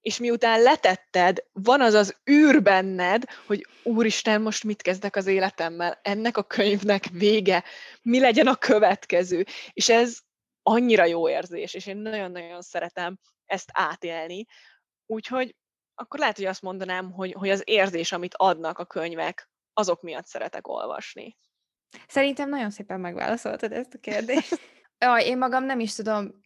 [0.08, 6.00] és miután letetted, van az az űr benned, hogy úristen, most mit kezdek az életemmel,
[6.02, 7.64] ennek a könyvnek vége,
[8.02, 9.46] mi legyen a következő.
[9.74, 10.18] És ez
[10.62, 14.46] annyira jó érzés, és én nagyon-nagyon szeretem ezt átélni.
[15.06, 15.56] Úgyhogy
[15.96, 20.26] akkor lehet, hogy azt mondanám, hogy, hogy az érzés, amit adnak a könyvek, azok miatt
[20.26, 21.38] szeretek olvasni.
[22.08, 24.60] Szerintem nagyon szépen megválaszoltad ezt a kérdést.
[25.06, 26.46] Jaj, én magam nem is tudom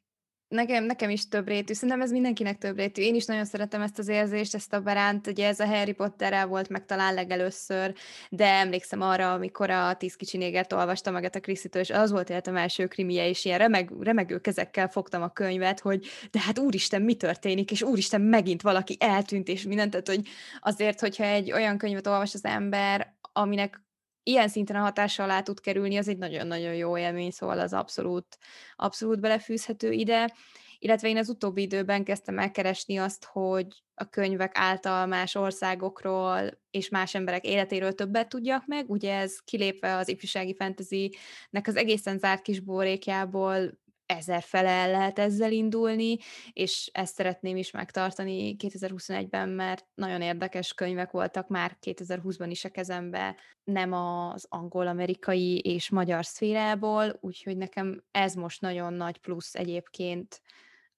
[0.51, 3.01] Nekem, nekem is több rétű, szerintem ez mindenkinek több rétű.
[3.01, 6.47] Én is nagyon szeretem ezt az érzést, ezt a beránt, ugye ez a Harry Potterrel
[6.47, 7.93] volt meg talán legelőször,
[8.29, 12.29] de emlékszem arra, amikor a Tíz kicsi négert olvastam meg a Krisztitől, és az volt
[12.29, 17.01] életem első krimie, és ilyen remeg, remegő kezekkel fogtam a könyvet, hogy de hát úristen,
[17.01, 20.27] mi történik, és úristen, megint valaki eltűnt, és mindent, tehát hogy
[20.59, 23.81] azért, hogyha egy olyan könyvet olvas az ember, aminek
[24.23, 28.37] ilyen szinten a hatása alá tud kerülni, az egy nagyon-nagyon jó élmény, szóval az abszolút,
[28.75, 30.33] abszolút belefűzhető ide.
[30.79, 36.89] Illetve én az utóbbi időben kezdtem elkeresni azt, hogy a könyvek által más országokról és
[36.89, 38.89] más emberek életéről többet tudjak meg.
[38.89, 43.79] Ugye ez kilépve az ifjúsági fantasy-nek az egészen zárt kis borékjából
[44.17, 46.17] ezer fele el lehet ezzel indulni,
[46.53, 52.69] és ezt szeretném is megtartani 2021-ben, mert nagyon érdekes könyvek voltak már 2020-ban is a
[52.69, 60.41] kezembe, nem az angol-amerikai és magyar szférából, úgyhogy nekem ez most nagyon nagy plusz egyébként,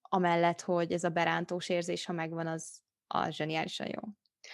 [0.02, 4.02] amellett, hogy ez a berántós érzés, ha megvan, az, az zseniálisan jó.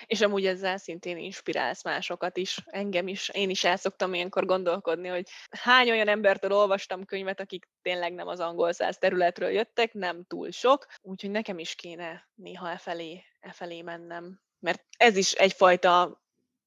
[0.06, 3.30] És amúgy ezzel szintén inspirálsz másokat is, engem is.
[3.30, 8.28] Én is el szoktam ilyenkor gondolkodni, hogy hány olyan embertől olvastam könyvet, akik tényleg nem
[8.28, 13.24] az angol száz területről jöttek, nem túl sok, úgyhogy nekem is kéne néha e felé,
[13.40, 14.42] e felé mennem.
[14.60, 16.22] Mert ez is egyfajta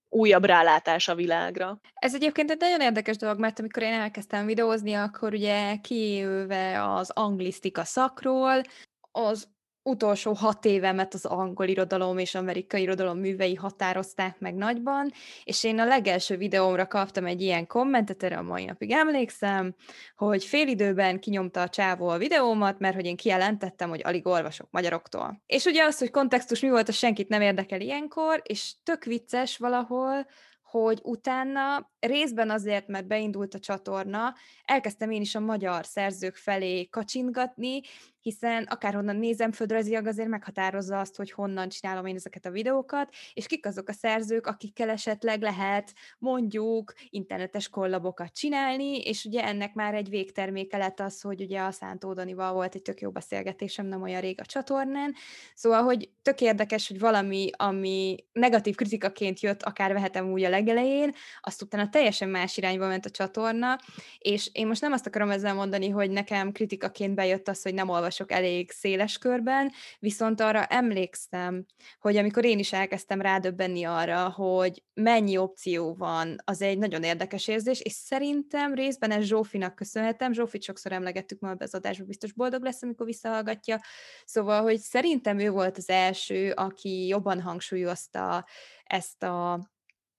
[0.09, 1.81] újabb rálátás a világra.
[1.95, 7.11] Ez egyébként egy nagyon érdekes dolog, mert amikor én elkezdtem videózni, akkor ugye kijöve az
[7.11, 8.63] anglisztika szakról,
[9.11, 9.49] az
[9.83, 15.13] utolsó hat évemet az angol irodalom és amerikai irodalom művei határozták meg nagyban,
[15.45, 19.75] és én a legelső videómra kaptam egy ilyen kommentet, erre a mai napig emlékszem,
[20.17, 25.43] hogy félidőben kinyomta a csávó a videómat, mert hogy én kijelentettem, hogy alig olvasok magyaroktól.
[25.47, 29.57] És ugye az, hogy kontextus mi volt, az senkit nem érdekel ilyenkor, és tök vicces
[29.57, 30.27] valahol,
[30.73, 36.89] hogy utána részben azért, mert beindult a csatorna, elkezdtem én is a magyar szerzők felé
[36.89, 37.81] kacsingatni,
[38.23, 43.47] hiszen akárhonnan nézem, földrajzilag azért meghatározza azt, hogy honnan csinálom én ezeket a videókat, és
[43.47, 49.95] kik azok a szerzők, akikkel esetleg lehet mondjuk internetes kollabokat csinálni, és ugye ennek már
[49.95, 54.03] egy végterméke lett az, hogy ugye a Szántó Danival volt egy tök jó beszélgetésem nem
[54.03, 55.15] olyan rég a csatornán,
[55.55, 61.15] szóval, hogy tök érdekes, hogy valami, ami negatív kritikaként jött, akár vehetem úgy a legelején,
[61.41, 63.79] azt utána teljesen más irányba ment a csatorna,
[64.19, 67.89] és én most nem azt akarom ezzel mondani, hogy nekem kritikaként bejött az, hogy nem
[67.89, 71.67] olvas olvasok elég széles körben, viszont arra emlékszem,
[72.01, 77.49] hogy amikor én is elkezdtem rádöbbenni arra, hogy mennyi opció van, az egy nagyon érdekes
[77.49, 82.63] érzés, és szerintem részben ez Zsófinak köszönhetem, Zsófit sokszor emlegettük ma az adásban, biztos boldog
[82.63, 83.81] lesz, amikor visszahallgatja,
[84.25, 88.47] szóval, hogy szerintem ő volt az első, aki jobban hangsúlyozta
[88.85, 89.71] ezt a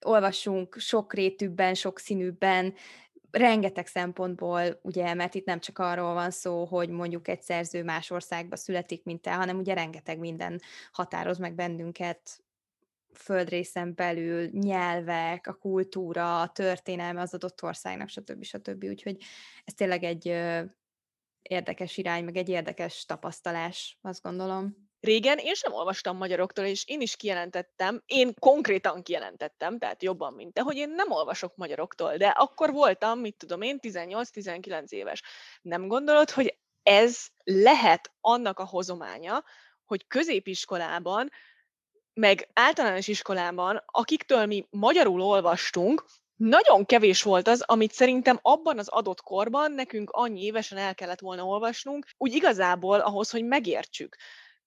[0.05, 2.73] olvasunk sokrétűbben, sokszínűbben,
[3.33, 8.11] rengeteg szempontból, ugye, mert itt nem csak arról van szó, hogy mondjuk egy szerző más
[8.11, 10.61] országba születik, mint te, hanem ugye rengeteg minden
[10.91, 12.43] határoz meg bennünket
[13.13, 18.43] földrészen belül, nyelvek, a kultúra, a történelme az adott országnak, stb.
[18.43, 18.83] stb.
[18.83, 19.17] Úgyhogy
[19.65, 20.25] ez tényleg egy
[21.41, 24.82] érdekes irány, meg egy érdekes tapasztalás, azt gondolom.
[25.03, 30.53] Régen én sem olvastam magyaroktól, és én is kijelentettem, én konkrétan kijelentettem, tehát jobban, mint
[30.53, 35.21] te, hogy én nem olvasok magyaroktól, de akkor voltam, mit tudom én, 18-19 éves.
[35.61, 39.43] Nem gondolod, hogy ez lehet annak a hozománya,
[39.85, 41.29] hogy középiskolában,
[42.13, 48.87] meg általános iskolában, akiktől mi magyarul olvastunk, nagyon kevés volt az, amit szerintem abban az
[48.87, 54.17] adott korban nekünk annyi évesen el kellett volna olvasnunk, úgy igazából ahhoz, hogy megértsük.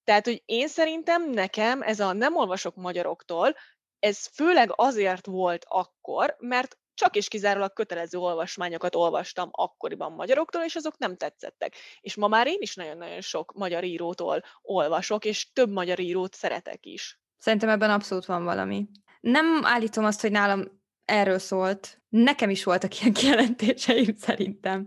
[0.07, 3.55] Tehát, hogy én szerintem nekem ez a nem olvasok magyaroktól,
[3.99, 10.75] ez főleg azért volt akkor, mert csak és kizárólag kötelező olvasmányokat olvastam akkoriban magyaroktól, és
[10.75, 11.75] azok nem tetszettek.
[12.01, 16.87] És ma már én is nagyon-nagyon sok magyar írótól olvasok, és több magyar írót szeretek
[16.87, 17.21] is.
[17.39, 18.89] Szerintem ebben abszolút van valami.
[19.21, 22.01] Nem állítom azt, hogy nálam erről szólt.
[22.09, 24.87] Nekem is voltak ilyen kijelentéseim szerintem.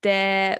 [0.00, 0.56] De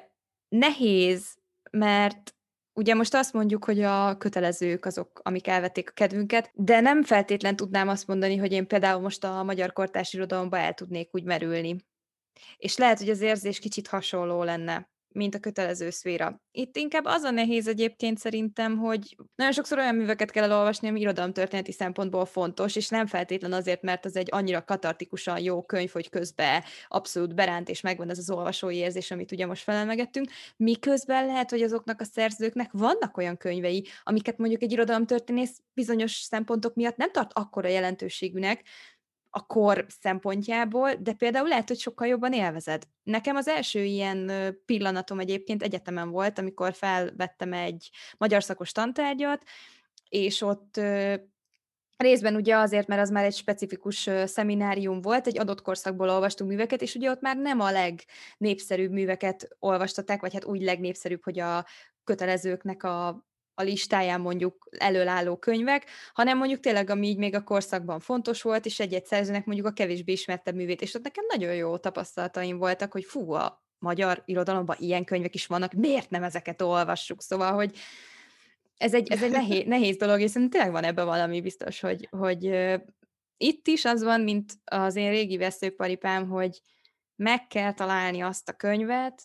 [0.49, 1.39] nehéz,
[1.71, 2.33] mert
[2.79, 7.57] Ugye most azt mondjuk, hogy a kötelezők azok, amik elvették a kedvünket, de nem feltétlen
[7.57, 11.77] tudnám azt mondani, hogy én például most a magyar kortárs irodalomba el tudnék úgy merülni.
[12.57, 16.41] És lehet, hogy az érzés kicsit hasonló lenne mint a kötelező szféra.
[16.51, 21.01] Itt inkább az a nehéz egyébként szerintem, hogy nagyon sokszor olyan műveket kell elolvasni, ami
[21.01, 26.09] irodalomtörténeti szempontból fontos, és nem feltétlen azért, mert az egy annyira katartikusan jó könyv, hogy
[26.09, 31.51] közben abszolút beránt, és megvan ez az olvasói érzés, amit ugye most felelmegettünk, miközben lehet,
[31.51, 37.13] hogy azoknak a szerzőknek vannak olyan könyvei, amiket mondjuk egy irodalomtörténész bizonyos szempontok miatt nem
[37.13, 38.65] tart akkora jelentőségűnek,
[39.31, 42.83] a kor szempontjából, de például lehet, hogy sokkal jobban élvezed.
[43.03, 44.31] Nekem az első ilyen
[44.67, 49.43] pillanatom egyébként egyetemen volt, amikor felvettem egy magyar szakos tantárgyat,
[50.09, 50.81] és ott
[51.99, 56.83] Részben ugye azért, mert az már egy specifikus szeminárium volt, egy adott korszakból olvastunk műveket,
[56.83, 61.67] és ugye ott már nem a legnépszerűbb műveket olvastaták, vagy hát úgy legnépszerűbb, hogy a
[62.05, 63.28] kötelezőknek a
[63.59, 68.67] a listáján mondjuk előálló könyvek, hanem mondjuk tényleg, ami így még a korszakban fontos volt,
[68.67, 72.93] és egy-egy szerzőnek mondjuk a kevésbé ismertebb művét, és ott nekem nagyon jó tapasztalataim voltak,
[72.93, 77.23] hogy fú, a magyar irodalomban ilyen könyvek is vannak, miért nem ezeket olvassuk?
[77.23, 77.77] Szóval, hogy
[78.77, 82.09] ez egy, ez egy nehéz, nehéz dolog, és szerintem tényleg van ebben valami biztos, hogy,
[82.11, 82.45] hogy
[83.37, 86.61] itt is az van, mint az én régi veszőparipám, hogy
[87.17, 89.23] meg kell találni azt a könyvet,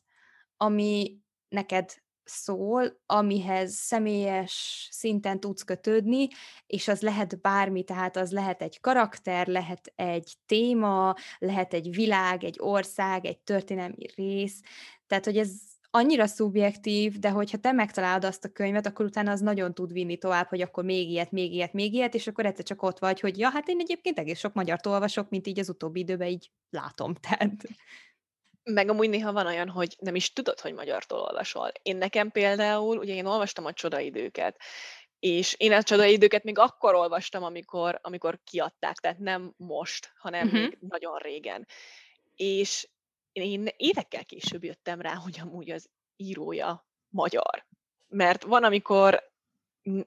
[0.58, 1.18] ami
[1.50, 6.28] neked szól, amihez személyes szinten tudsz kötődni,
[6.68, 12.44] és az lehet bármi, tehát az lehet egy karakter, lehet egy téma, lehet egy világ,
[12.44, 14.60] egy ország, egy történelmi rész,
[15.08, 15.52] tehát hogy ez
[15.96, 20.18] annyira szubjektív, de hogyha te megtalálod azt a könyvet, akkor utána az nagyon tud vinni
[20.18, 23.20] tovább, hogy akkor még ilyet, még ilyet, még ilyet, és akkor egyszer csak ott vagy,
[23.20, 26.52] hogy ja, hát én egyébként egész sok magyar olvasok, mint így az utóbbi időben így
[26.70, 27.14] látom.
[27.30, 27.52] Tehát...
[28.64, 31.72] Meg amúgy néha van olyan, hogy nem is tudod, hogy magyartól olvasol.
[31.82, 34.58] Én nekem például, ugye én olvastam a csodaidőket,
[35.20, 40.62] és én a csodaidőket még akkor olvastam, amikor, amikor kiadták, tehát nem most, hanem uh-huh.
[40.62, 41.68] még nagyon régen.
[42.36, 42.90] És
[43.32, 47.66] én évekkel később jöttem rá, hogy amúgy az írója magyar.
[48.08, 49.33] Mert van, amikor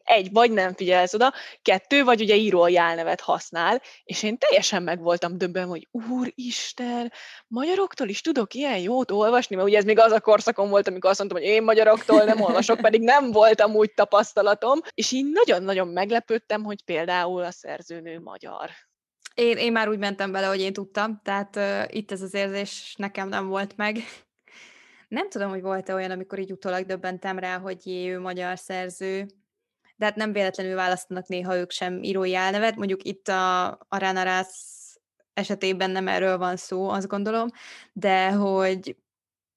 [0.04, 5.00] egy, vagy nem figyelsz oda, kettő, vagy ugye író jelnevet használ, és én teljesen meg
[5.00, 7.12] voltam döbben, hogy úristen,
[7.46, 11.10] magyaroktól is tudok ilyen jót olvasni, mert ugye ez még az a korszakom volt, amikor
[11.10, 15.88] azt mondtam, hogy én magyaroktól nem olvasok, pedig nem voltam úgy tapasztalatom, és így nagyon-nagyon
[15.88, 18.70] meglepődtem, hogy például a szerzőnő magyar.
[19.34, 22.94] Én, én már úgy mentem bele, hogy én tudtam, tehát uh, itt ez az érzés
[22.98, 23.96] nekem nem volt meg.
[25.08, 29.26] Nem tudom, hogy volt-e olyan, amikor így utólag döbbentem rá, hogy jé, ő magyar szerző,
[29.96, 32.76] de hát nem véletlenül választanak néha ők sem írói álnevet.
[32.76, 34.96] Mondjuk itt a, a Rász
[35.32, 37.48] esetében nem erről van szó, azt gondolom,
[37.92, 38.96] de hogy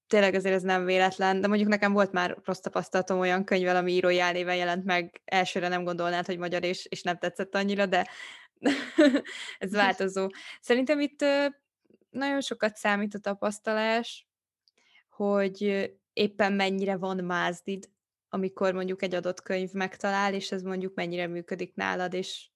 [0.07, 3.91] tényleg azért ez nem véletlen, de mondjuk nekem volt már rossz tapasztalatom olyan könyvvel, ami
[3.91, 8.07] írói álnéven jelent meg, elsőre nem gondolnád, hogy magyar, és, és nem tetszett annyira, de
[9.57, 10.27] ez változó.
[10.61, 11.25] Szerintem itt
[12.09, 14.27] nagyon sokat számít a tapasztalás,
[15.09, 17.89] hogy éppen mennyire van mázdid,
[18.29, 22.49] amikor mondjuk egy adott könyv megtalál, és ez mondjuk mennyire működik nálad, és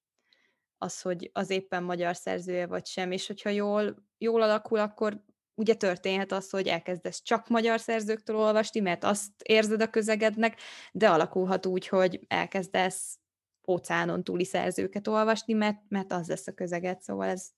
[0.78, 5.24] az, hogy az éppen magyar szerzője vagy sem, és hogyha jól, jól alakul, akkor
[5.55, 10.59] ugye történhet az, hogy elkezdesz csak magyar szerzőktől olvasni, mert azt érzed a közegednek,
[10.91, 13.19] de alakulhat úgy, hogy elkezdesz
[13.67, 17.49] óceánon túli szerzőket olvasni, mert, mert az lesz a közeged, szóval ez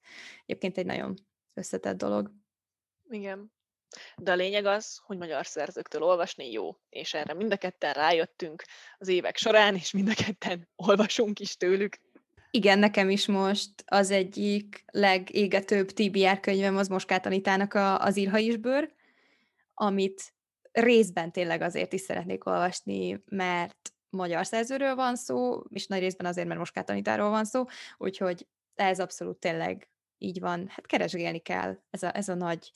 [0.46, 1.14] egyébként egy nagyon
[1.54, 2.32] összetett dolog.
[3.10, 3.52] Igen.
[4.18, 8.64] De a lényeg az, hogy magyar szerzőktől olvasni jó, és erre mind a ketten rájöttünk
[8.98, 11.98] az évek során, és mind a ketten olvasunk is tőlük.
[12.52, 18.20] Igen, nekem is most az egyik legégetőbb TBR könyvem az Moskát Anitának a, az
[18.60, 18.94] bőr,
[19.74, 20.34] amit
[20.72, 26.48] részben tényleg azért is szeretnék olvasni, mert magyar szerzőről van szó, és nagy részben azért,
[26.48, 27.64] mert Moskát Anitáról van szó,
[27.98, 30.68] úgyhogy ez abszolút tényleg így van.
[30.68, 32.72] Hát keresgélni kell, ez a, ez a nagy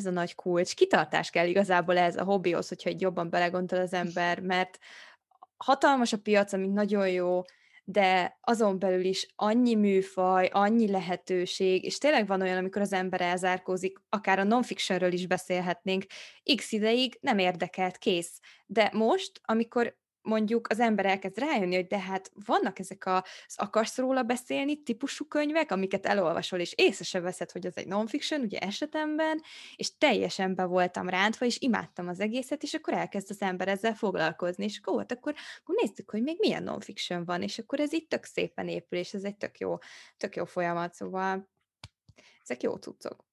[0.00, 0.74] ez a nagy kulcs.
[0.74, 4.78] Kitartás kell igazából ez a hobbihoz, hogyha egy jobban belegondol az ember, mert
[5.56, 7.42] hatalmas a piac, ami nagyon jó,
[7.84, 13.20] de azon belül is annyi műfaj, annyi lehetőség, és tényleg van olyan, amikor az ember
[13.20, 16.04] elzárkózik, akár a non-fictionről is beszélhetnénk,
[16.56, 18.40] x ideig nem érdekelt, kész.
[18.66, 23.98] De most, amikor mondjuk az ember elkezd rájönni, hogy de hát vannak ezek az akarsz
[23.98, 28.58] róla beszélni típusú könyvek, amiket elolvasol, és észre se veszed, hogy az egy non-fiction, ugye
[28.58, 29.42] esetemben,
[29.76, 33.94] és teljesen be voltam rántva, és imádtam az egészet, és akkor elkezd az ember ezzel
[33.94, 37.92] foglalkozni, és akkor, hát akkor, akkor nézzük, hogy még milyen non-fiction van, és akkor ez
[37.92, 39.78] itt tök szépen épül, és ez egy tök jó,
[40.16, 41.48] tök jó folyamat, szóval
[42.42, 43.24] ezek jó cuccok.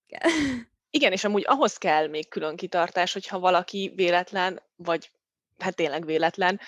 [0.90, 5.12] Igen, és amúgy ahhoz kell még külön kitartás, hogyha valaki véletlen, vagy
[5.58, 6.60] hát tényleg véletlen,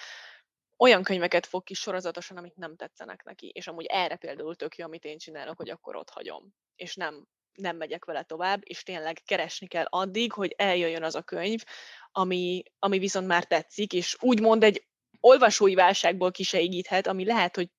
[0.78, 4.86] olyan könyveket fog ki sorozatosan, amik nem tetszenek neki, és amúgy erre például tök jó,
[4.86, 9.22] amit én csinálok, hogy akkor ott hagyom, és nem, nem megyek vele tovább, és tényleg
[9.26, 11.64] keresni kell addig, hogy eljöjjön az a könyv,
[12.12, 14.88] ami, ami viszont már tetszik, és úgymond egy
[15.20, 17.70] olvasói válságból kiseigíthet, ami lehet, hogy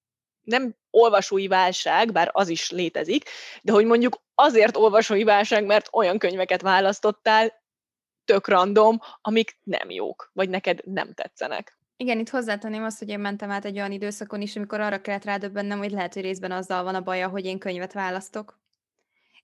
[0.40, 3.30] nem olvasói válság, bár az is létezik,
[3.62, 7.59] de hogy mondjuk azért olvasói válság, mert olyan könyveket választottál,
[8.24, 11.78] tök random, amik nem jók, vagy neked nem tetszenek.
[11.96, 15.24] Igen, itt hozzátenném azt, hogy én mentem át egy olyan időszakon is, amikor arra kellett
[15.24, 18.59] rádöbbennem, hogy lehet, hogy részben azzal van a baja, hogy én könyvet választok.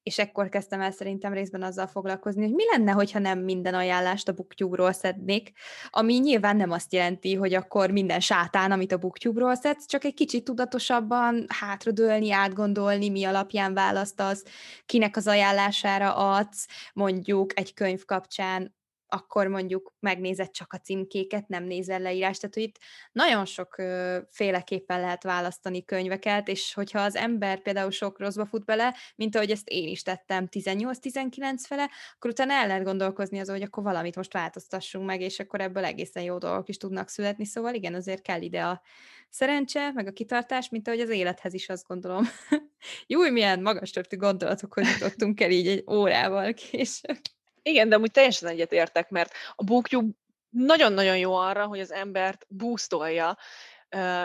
[0.06, 4.28] És ekkor kezdtem el szerintem részben azzal foglalkozni, hogy mi lenne, hogyha nem minden ajánlást
[4.28, 5.52] a booktube szednék,
[5.90, 10.14] ami nyilván nem azt jelenti, hogy akkor minden sátán, amit a booktube szedsz, csak egy
[10.14, 14.44] kicsit tudatosabban hátradőlni, átgondolni, mi alapján választasz,
[14.86, 18.74] kinek az ajánlására adsz, mondjuk egy könyv kapcsán
[19.08, 22.40] akkor mondjuk megnézed csak a címkéket, nem nézel leírást.
[22.40, 22.78] Tehát, hogy itt
[23.12, 28.64] nagyon sok ö, féleképpen lehet választani könyveket, és hogyha az ember például sok rosszba fut
[28.64, 33.54] bele, mint ahogy ezt én is tettem 18-19 fele, akkor utána el lehet gondolkozni azon,
[33.54, 37.44] hogy akkor valamit most változtassunk meg, és akkor ebből egészen jó dolgok is tudnak születni.
[37.44, 38.82] Szóval igen, azért kell ide a
[39.28, 42.24] szerencse, meg a kitartás, mint ahogy az élethez is azt gondolom.
[43.06, 47.18] Jó, milyen magas törtű gondolatokhoz jutottunk el így egy órával később.
[47.66, 50.12] Igen, de amúgy teljesen egyetértek, mert a BookTube
[50.48, 53.38] nagyon-nagyon jó arra, hogy az embert boostolja,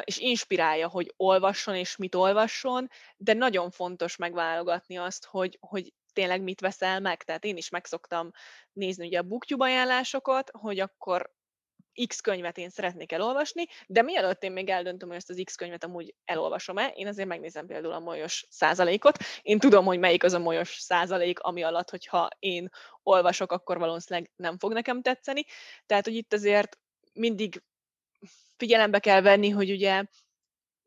[0.03, 6.41] és inspirálja, hogy olvasson és mit olvasson, de nagyon fontos megválogatni azt, hogy, hogy tényleg
[6.41, 7.23] mit veszel meg.
[7.23, 8.31] Tehát én is megszoktam
[8.73, 11.31] nézni ugye a BookTube ajánlásokat, hogy akkor
[12.07, 15.83] X könyvet én szeretnék elolvasni, de mielőtt én még eldöntöm, hogy ezt az X könyvet
[15.83, 19.17] amúgy elolvasom-e, én azért megnézem például a molyos százalékot.
[19.41, 22.69] Én tudom, hogy melyik az a molyos százalék, ami alatt, hogyha én
[23.03, 25.45] olvasok, akkor valószínűleg nem fog nekem tetszeni.
[25.85, 26.79] Tehát, hogy itt azért
[27.13, 27.63] mindig
[28.57, 30.03] figyelembe kell venni, hogy ugye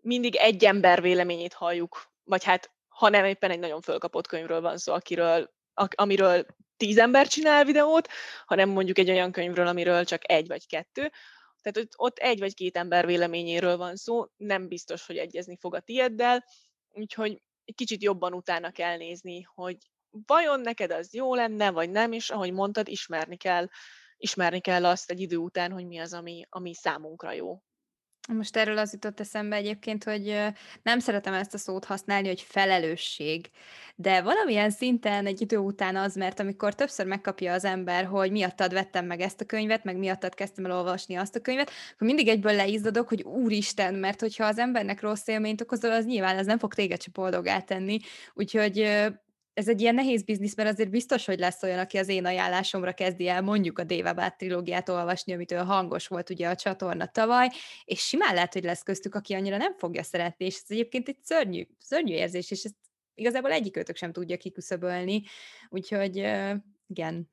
[0.02, 4.76] mindig egy ember véleményét halljuk, vagy hát ha nem éppen egy nagyon fölkapott könyvről van
[4.76, 6.46] szó, akiről, amiről
[6.84, 8.08] tíz ember csinál videót,
[8.46, 11.12] hanem mondjuk egy olyan könyvről, amiről csak egy vagy kettő.
[11.62, 15.80] Tehát ott egy vagy két ember véleményéről van szó, nem biztos, hogy egyezni fog a
[15.80, 16.44] tieddel,
[16.90, 19.76] úgyhogy egy kicsit jobban utána kell nézni, hogy
[20.26, 23.68] vajon neked az jó lenne, vagy nem, és ahogy mondtad, ismerni kell,
[24.16, 27.62] ismerni kell azt egy idő után, hogy mi az, ami, ami számunkra jó.
[28.32, 30.36] Most erről az jutott eszembe egyébként, hogy
[30.82, 33.50] nem szeretem ezt a szót használni, hogy felelősség,
[33.96, 38.72] de valamilyen szinten egy idő után az, mert amikor többször megkapja az ember, hogy miattad
[38.72, 42.28] vettem meg ezt a könyvet, meg miattad kezdtem el olvasni azt a könyvet, akkor mindig
[42.28, 46.58] egyből leizzadok, hogy úristen, mert hogyha az embernek rossz élményt okozol, az nyilván ez nem
[46.58, 47.98] fog téged se boldogá tenni,
[48.34, 48.78] úgyhogy
[49.54, 52.92] ez egy ilyen nehéz biznisz, mert azért biztos, hogy lesz olyan, aki az én ajánlásomra
[52.92, 57.48] kezdi el mondjuk a Dévabát trilógiát olvasni, amitől hangos volt ugye a csatorna tavaly,
[57.84, 61.18] és simán lehet, hogy lesz köztük, aki annyira nem fogja szeretni, és ez egyébként egy
[61.22, 62.74] szörnyű, szörnyű érzés, és ezt
[63.14, 65.22] igazából egyikőtök sem tudja kiküszöbölni,
[65.68, 66.16] úgyhogy
[66.86, 67.28] igen.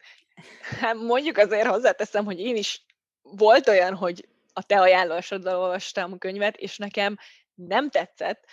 [0.79, 2.85] Hát mondjuk azért hozzáteszem, hogy én is
[3.21, 7.17] volt olyan, hogy a te ajánlásoddal olvastam a könyvet, és nekem
[7.53, 8.45] nem tetszett,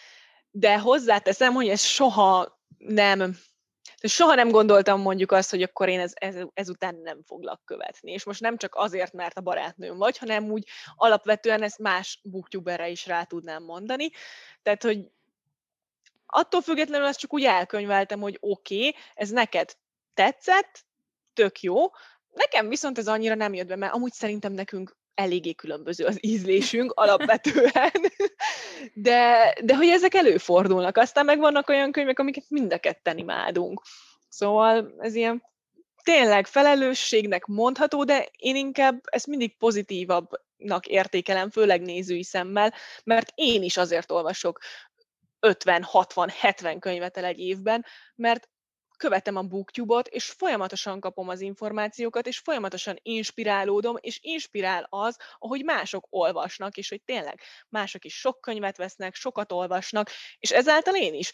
[0.50, 3.36] de hozzáteszem, hogy ez soha nem
[4.02, 8.12] soha nem gondoltam mondjuk azt, hogy akkor én ez, ez, ezután nem foglak követni.
[8.12, 12.88] És most nem csak azért, mert a barátnőm vagy, hanem úgy alapvetően ezt más booktuberre
[12.88, 14.10] is rá tudnám mondani.
[14.62, 14.98] Tehát, hogy
[16.26, 19.76] attól függetlenül ezt csak úgy elkönyveltem, hogy oké, okay, ez neked
[20.14, 20.84] tetszett,
[21.32, 21.90] tök jó,
[22.38, 26.92] Nekem viszont ez annyira nem jött be, mert amúgy szerintem nekünk eléggé különböző az ízlésünk
[26.92, 27.92] alapvetően,
[29.08, 30.96] de, de hogy ezek előfordulnak.
[30.96, 33.82] Aztán meg vannak olyan könyvek, amiket mind a ketten imádunk.
[34.28, 35.42] Szóval ez ilyen
[36.02, 43.62] tényleg felelősségnek mondható, de én inkább ezt mindig pozitívabbnak értékelem, főleg nézői szemmel, mert én
[43.62, 44.58] is azért olvasok
[45.40, 48.48] 50, 60, 70 könyvet el egy évben, mert
[48.98, 55.64] követem a booktube-ot, és folyamatosan kapom az információkat, és folyamatosan inspirálódom, és inspirál az, ahogy
[55.64, 61.14] mások olvasnak, és hogy tényleg mások is sok könyvet vesznek, sokat olvasnak, és ezáltal én
[61.14, 61.32] is.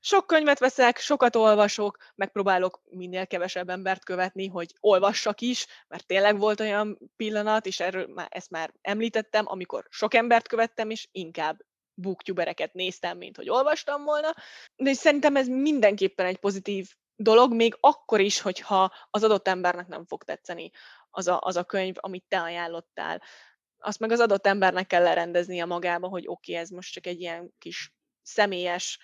[0.00, 6.38] Sok könyvet veszek, sokat olvasok, megpróbálok minél kevesebb embert követni, hogy olvassak is, mert tényleg
[6.38, 11.56] volt olyan pillanat, és erről már, ezt már említettem, amikor sok embert követtem, és inkább
[11.94, 14.34] booktubereket néztem, mint hogy olvastam volna.
[14.76, 20.04] De szerintem ez mindenképpen egy pozitív dolog, még akkor is, hogyha az adott embernek nem
[20.04, 20.70] fog tetszeni
[21.10, 23.22] az a, az a könyv, amit te ajánlottál.
[23.78, 27.20] Azt meg az adott embernek kell lerendeznie magába, hogy oké, okay, ez most csak egy
[27.20, 28.98] ilyen kis személyes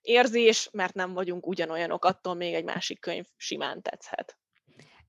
[0.00, 4.38] érzés, mert nem vagyunk ugyanolyanok, attól még egy másik könyv simán tetszhet.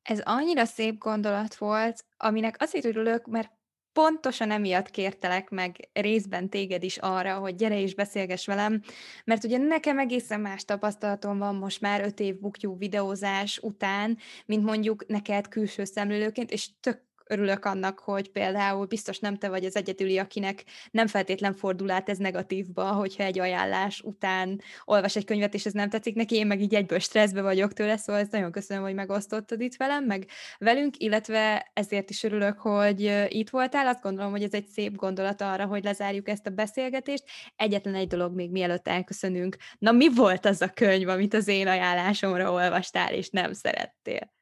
[0.02, 3.52] Ez annyira szép gondolat volt, aminek azért örülök, mert
[3.98, 8.82] pontosan emiatt kértelek meg részben téged is arra, hogy gyere és beszélgess velem,
[9.26, 14.64] mert ugye nekem egészen más tapasztalatom van most már öt év bukjú videózás után, mint
[14.64, 19.76] mondjuk neked külső szemlélőként, és tök örülök annak, hogy például biztos nem te vagy az
[19.76, 25.54] egyedüli, akinek nem feltétlen fordul át ez negatívba, hogyha egy ajánlás után olvas egy könyvet,
[25.54, 28.52] és ez nem tetszik neki, én meg így egyből stresszbe vagyok tőle, szóval ezt nagyon
[28.52, 33.88] köszönöm, hogy megosztottad itt velem, meg velünk, illetve ezért is örülök, hogy itt voltál.
[33.88, 37.24] Azt gondolom, hogy ez egy szép gondolat arra, hogy lezárjuk ezt a beszélgetést.
[37.56, 39.58] Egyetlen egy dolog még mielőtt elköszönünk.
[39.80, 44.36] Na mi volt az a könyv, amit az én ajánlásomra olvastál, és nem szerettél?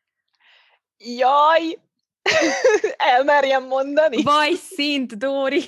[0.97, 1.77] Jaj,
[3.13, 4.23] Elmerjem mondani?
[4.23, 5.63] Vaj szint, Dóri!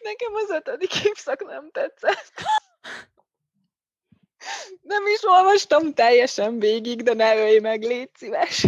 [0.00, 2.32] Nekem az ötödik évszak nem tetszett.
[4.80, 8.66] Nem is olvastam teljesen végig, de ne ölj meg, légy szíves.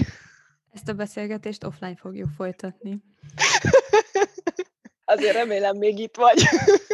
[0.73, 2.99] Ezt a beszélgetést offline fogjuk folytatni.
[5.05, 6.43] Azért remélem még itt vagy.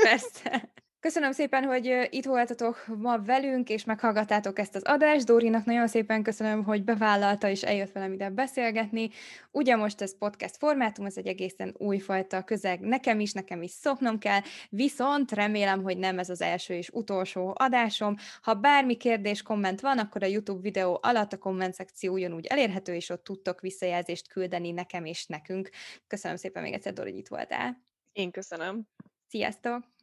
[0.02, 0.72] Persze.
[1.00, 5.26] Köszönöm szépen, hogy itt voltatok ma velünk, és meghallgattátok ezt az adást.
[5.26, 9.10] Dórinak nagyon szépen köszönöm, hogy bevállalta és eljött velem ide beszélgetni.
[9.50, 12.80] Ugye most ez podcast formátum, ez egy egészen újfajta közeg.
[12.80, 17.54] Nekem is, nekem is szoknom kell, viszont remélem, hogy nem ez az első és utolsó
[17.58, 18.16] adásom.
[18.42, 22.94] Ha bármi kérdés, komment van, akkor a YouTube videó alatt a komment szekció ugyanúgy elérhető,
[22.94, 25.70] és ott tudtok visszajelzést küldeni nekem és nekünk.
[26.06, 27.82] Köszönöm szépen még egyszer, Dori, hogy itt voltál.
[28.12, 28.88] Én köszönöm.
[29.28, 29.99] Sziasztok!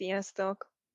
[0.00, 0.69] Sziasztok!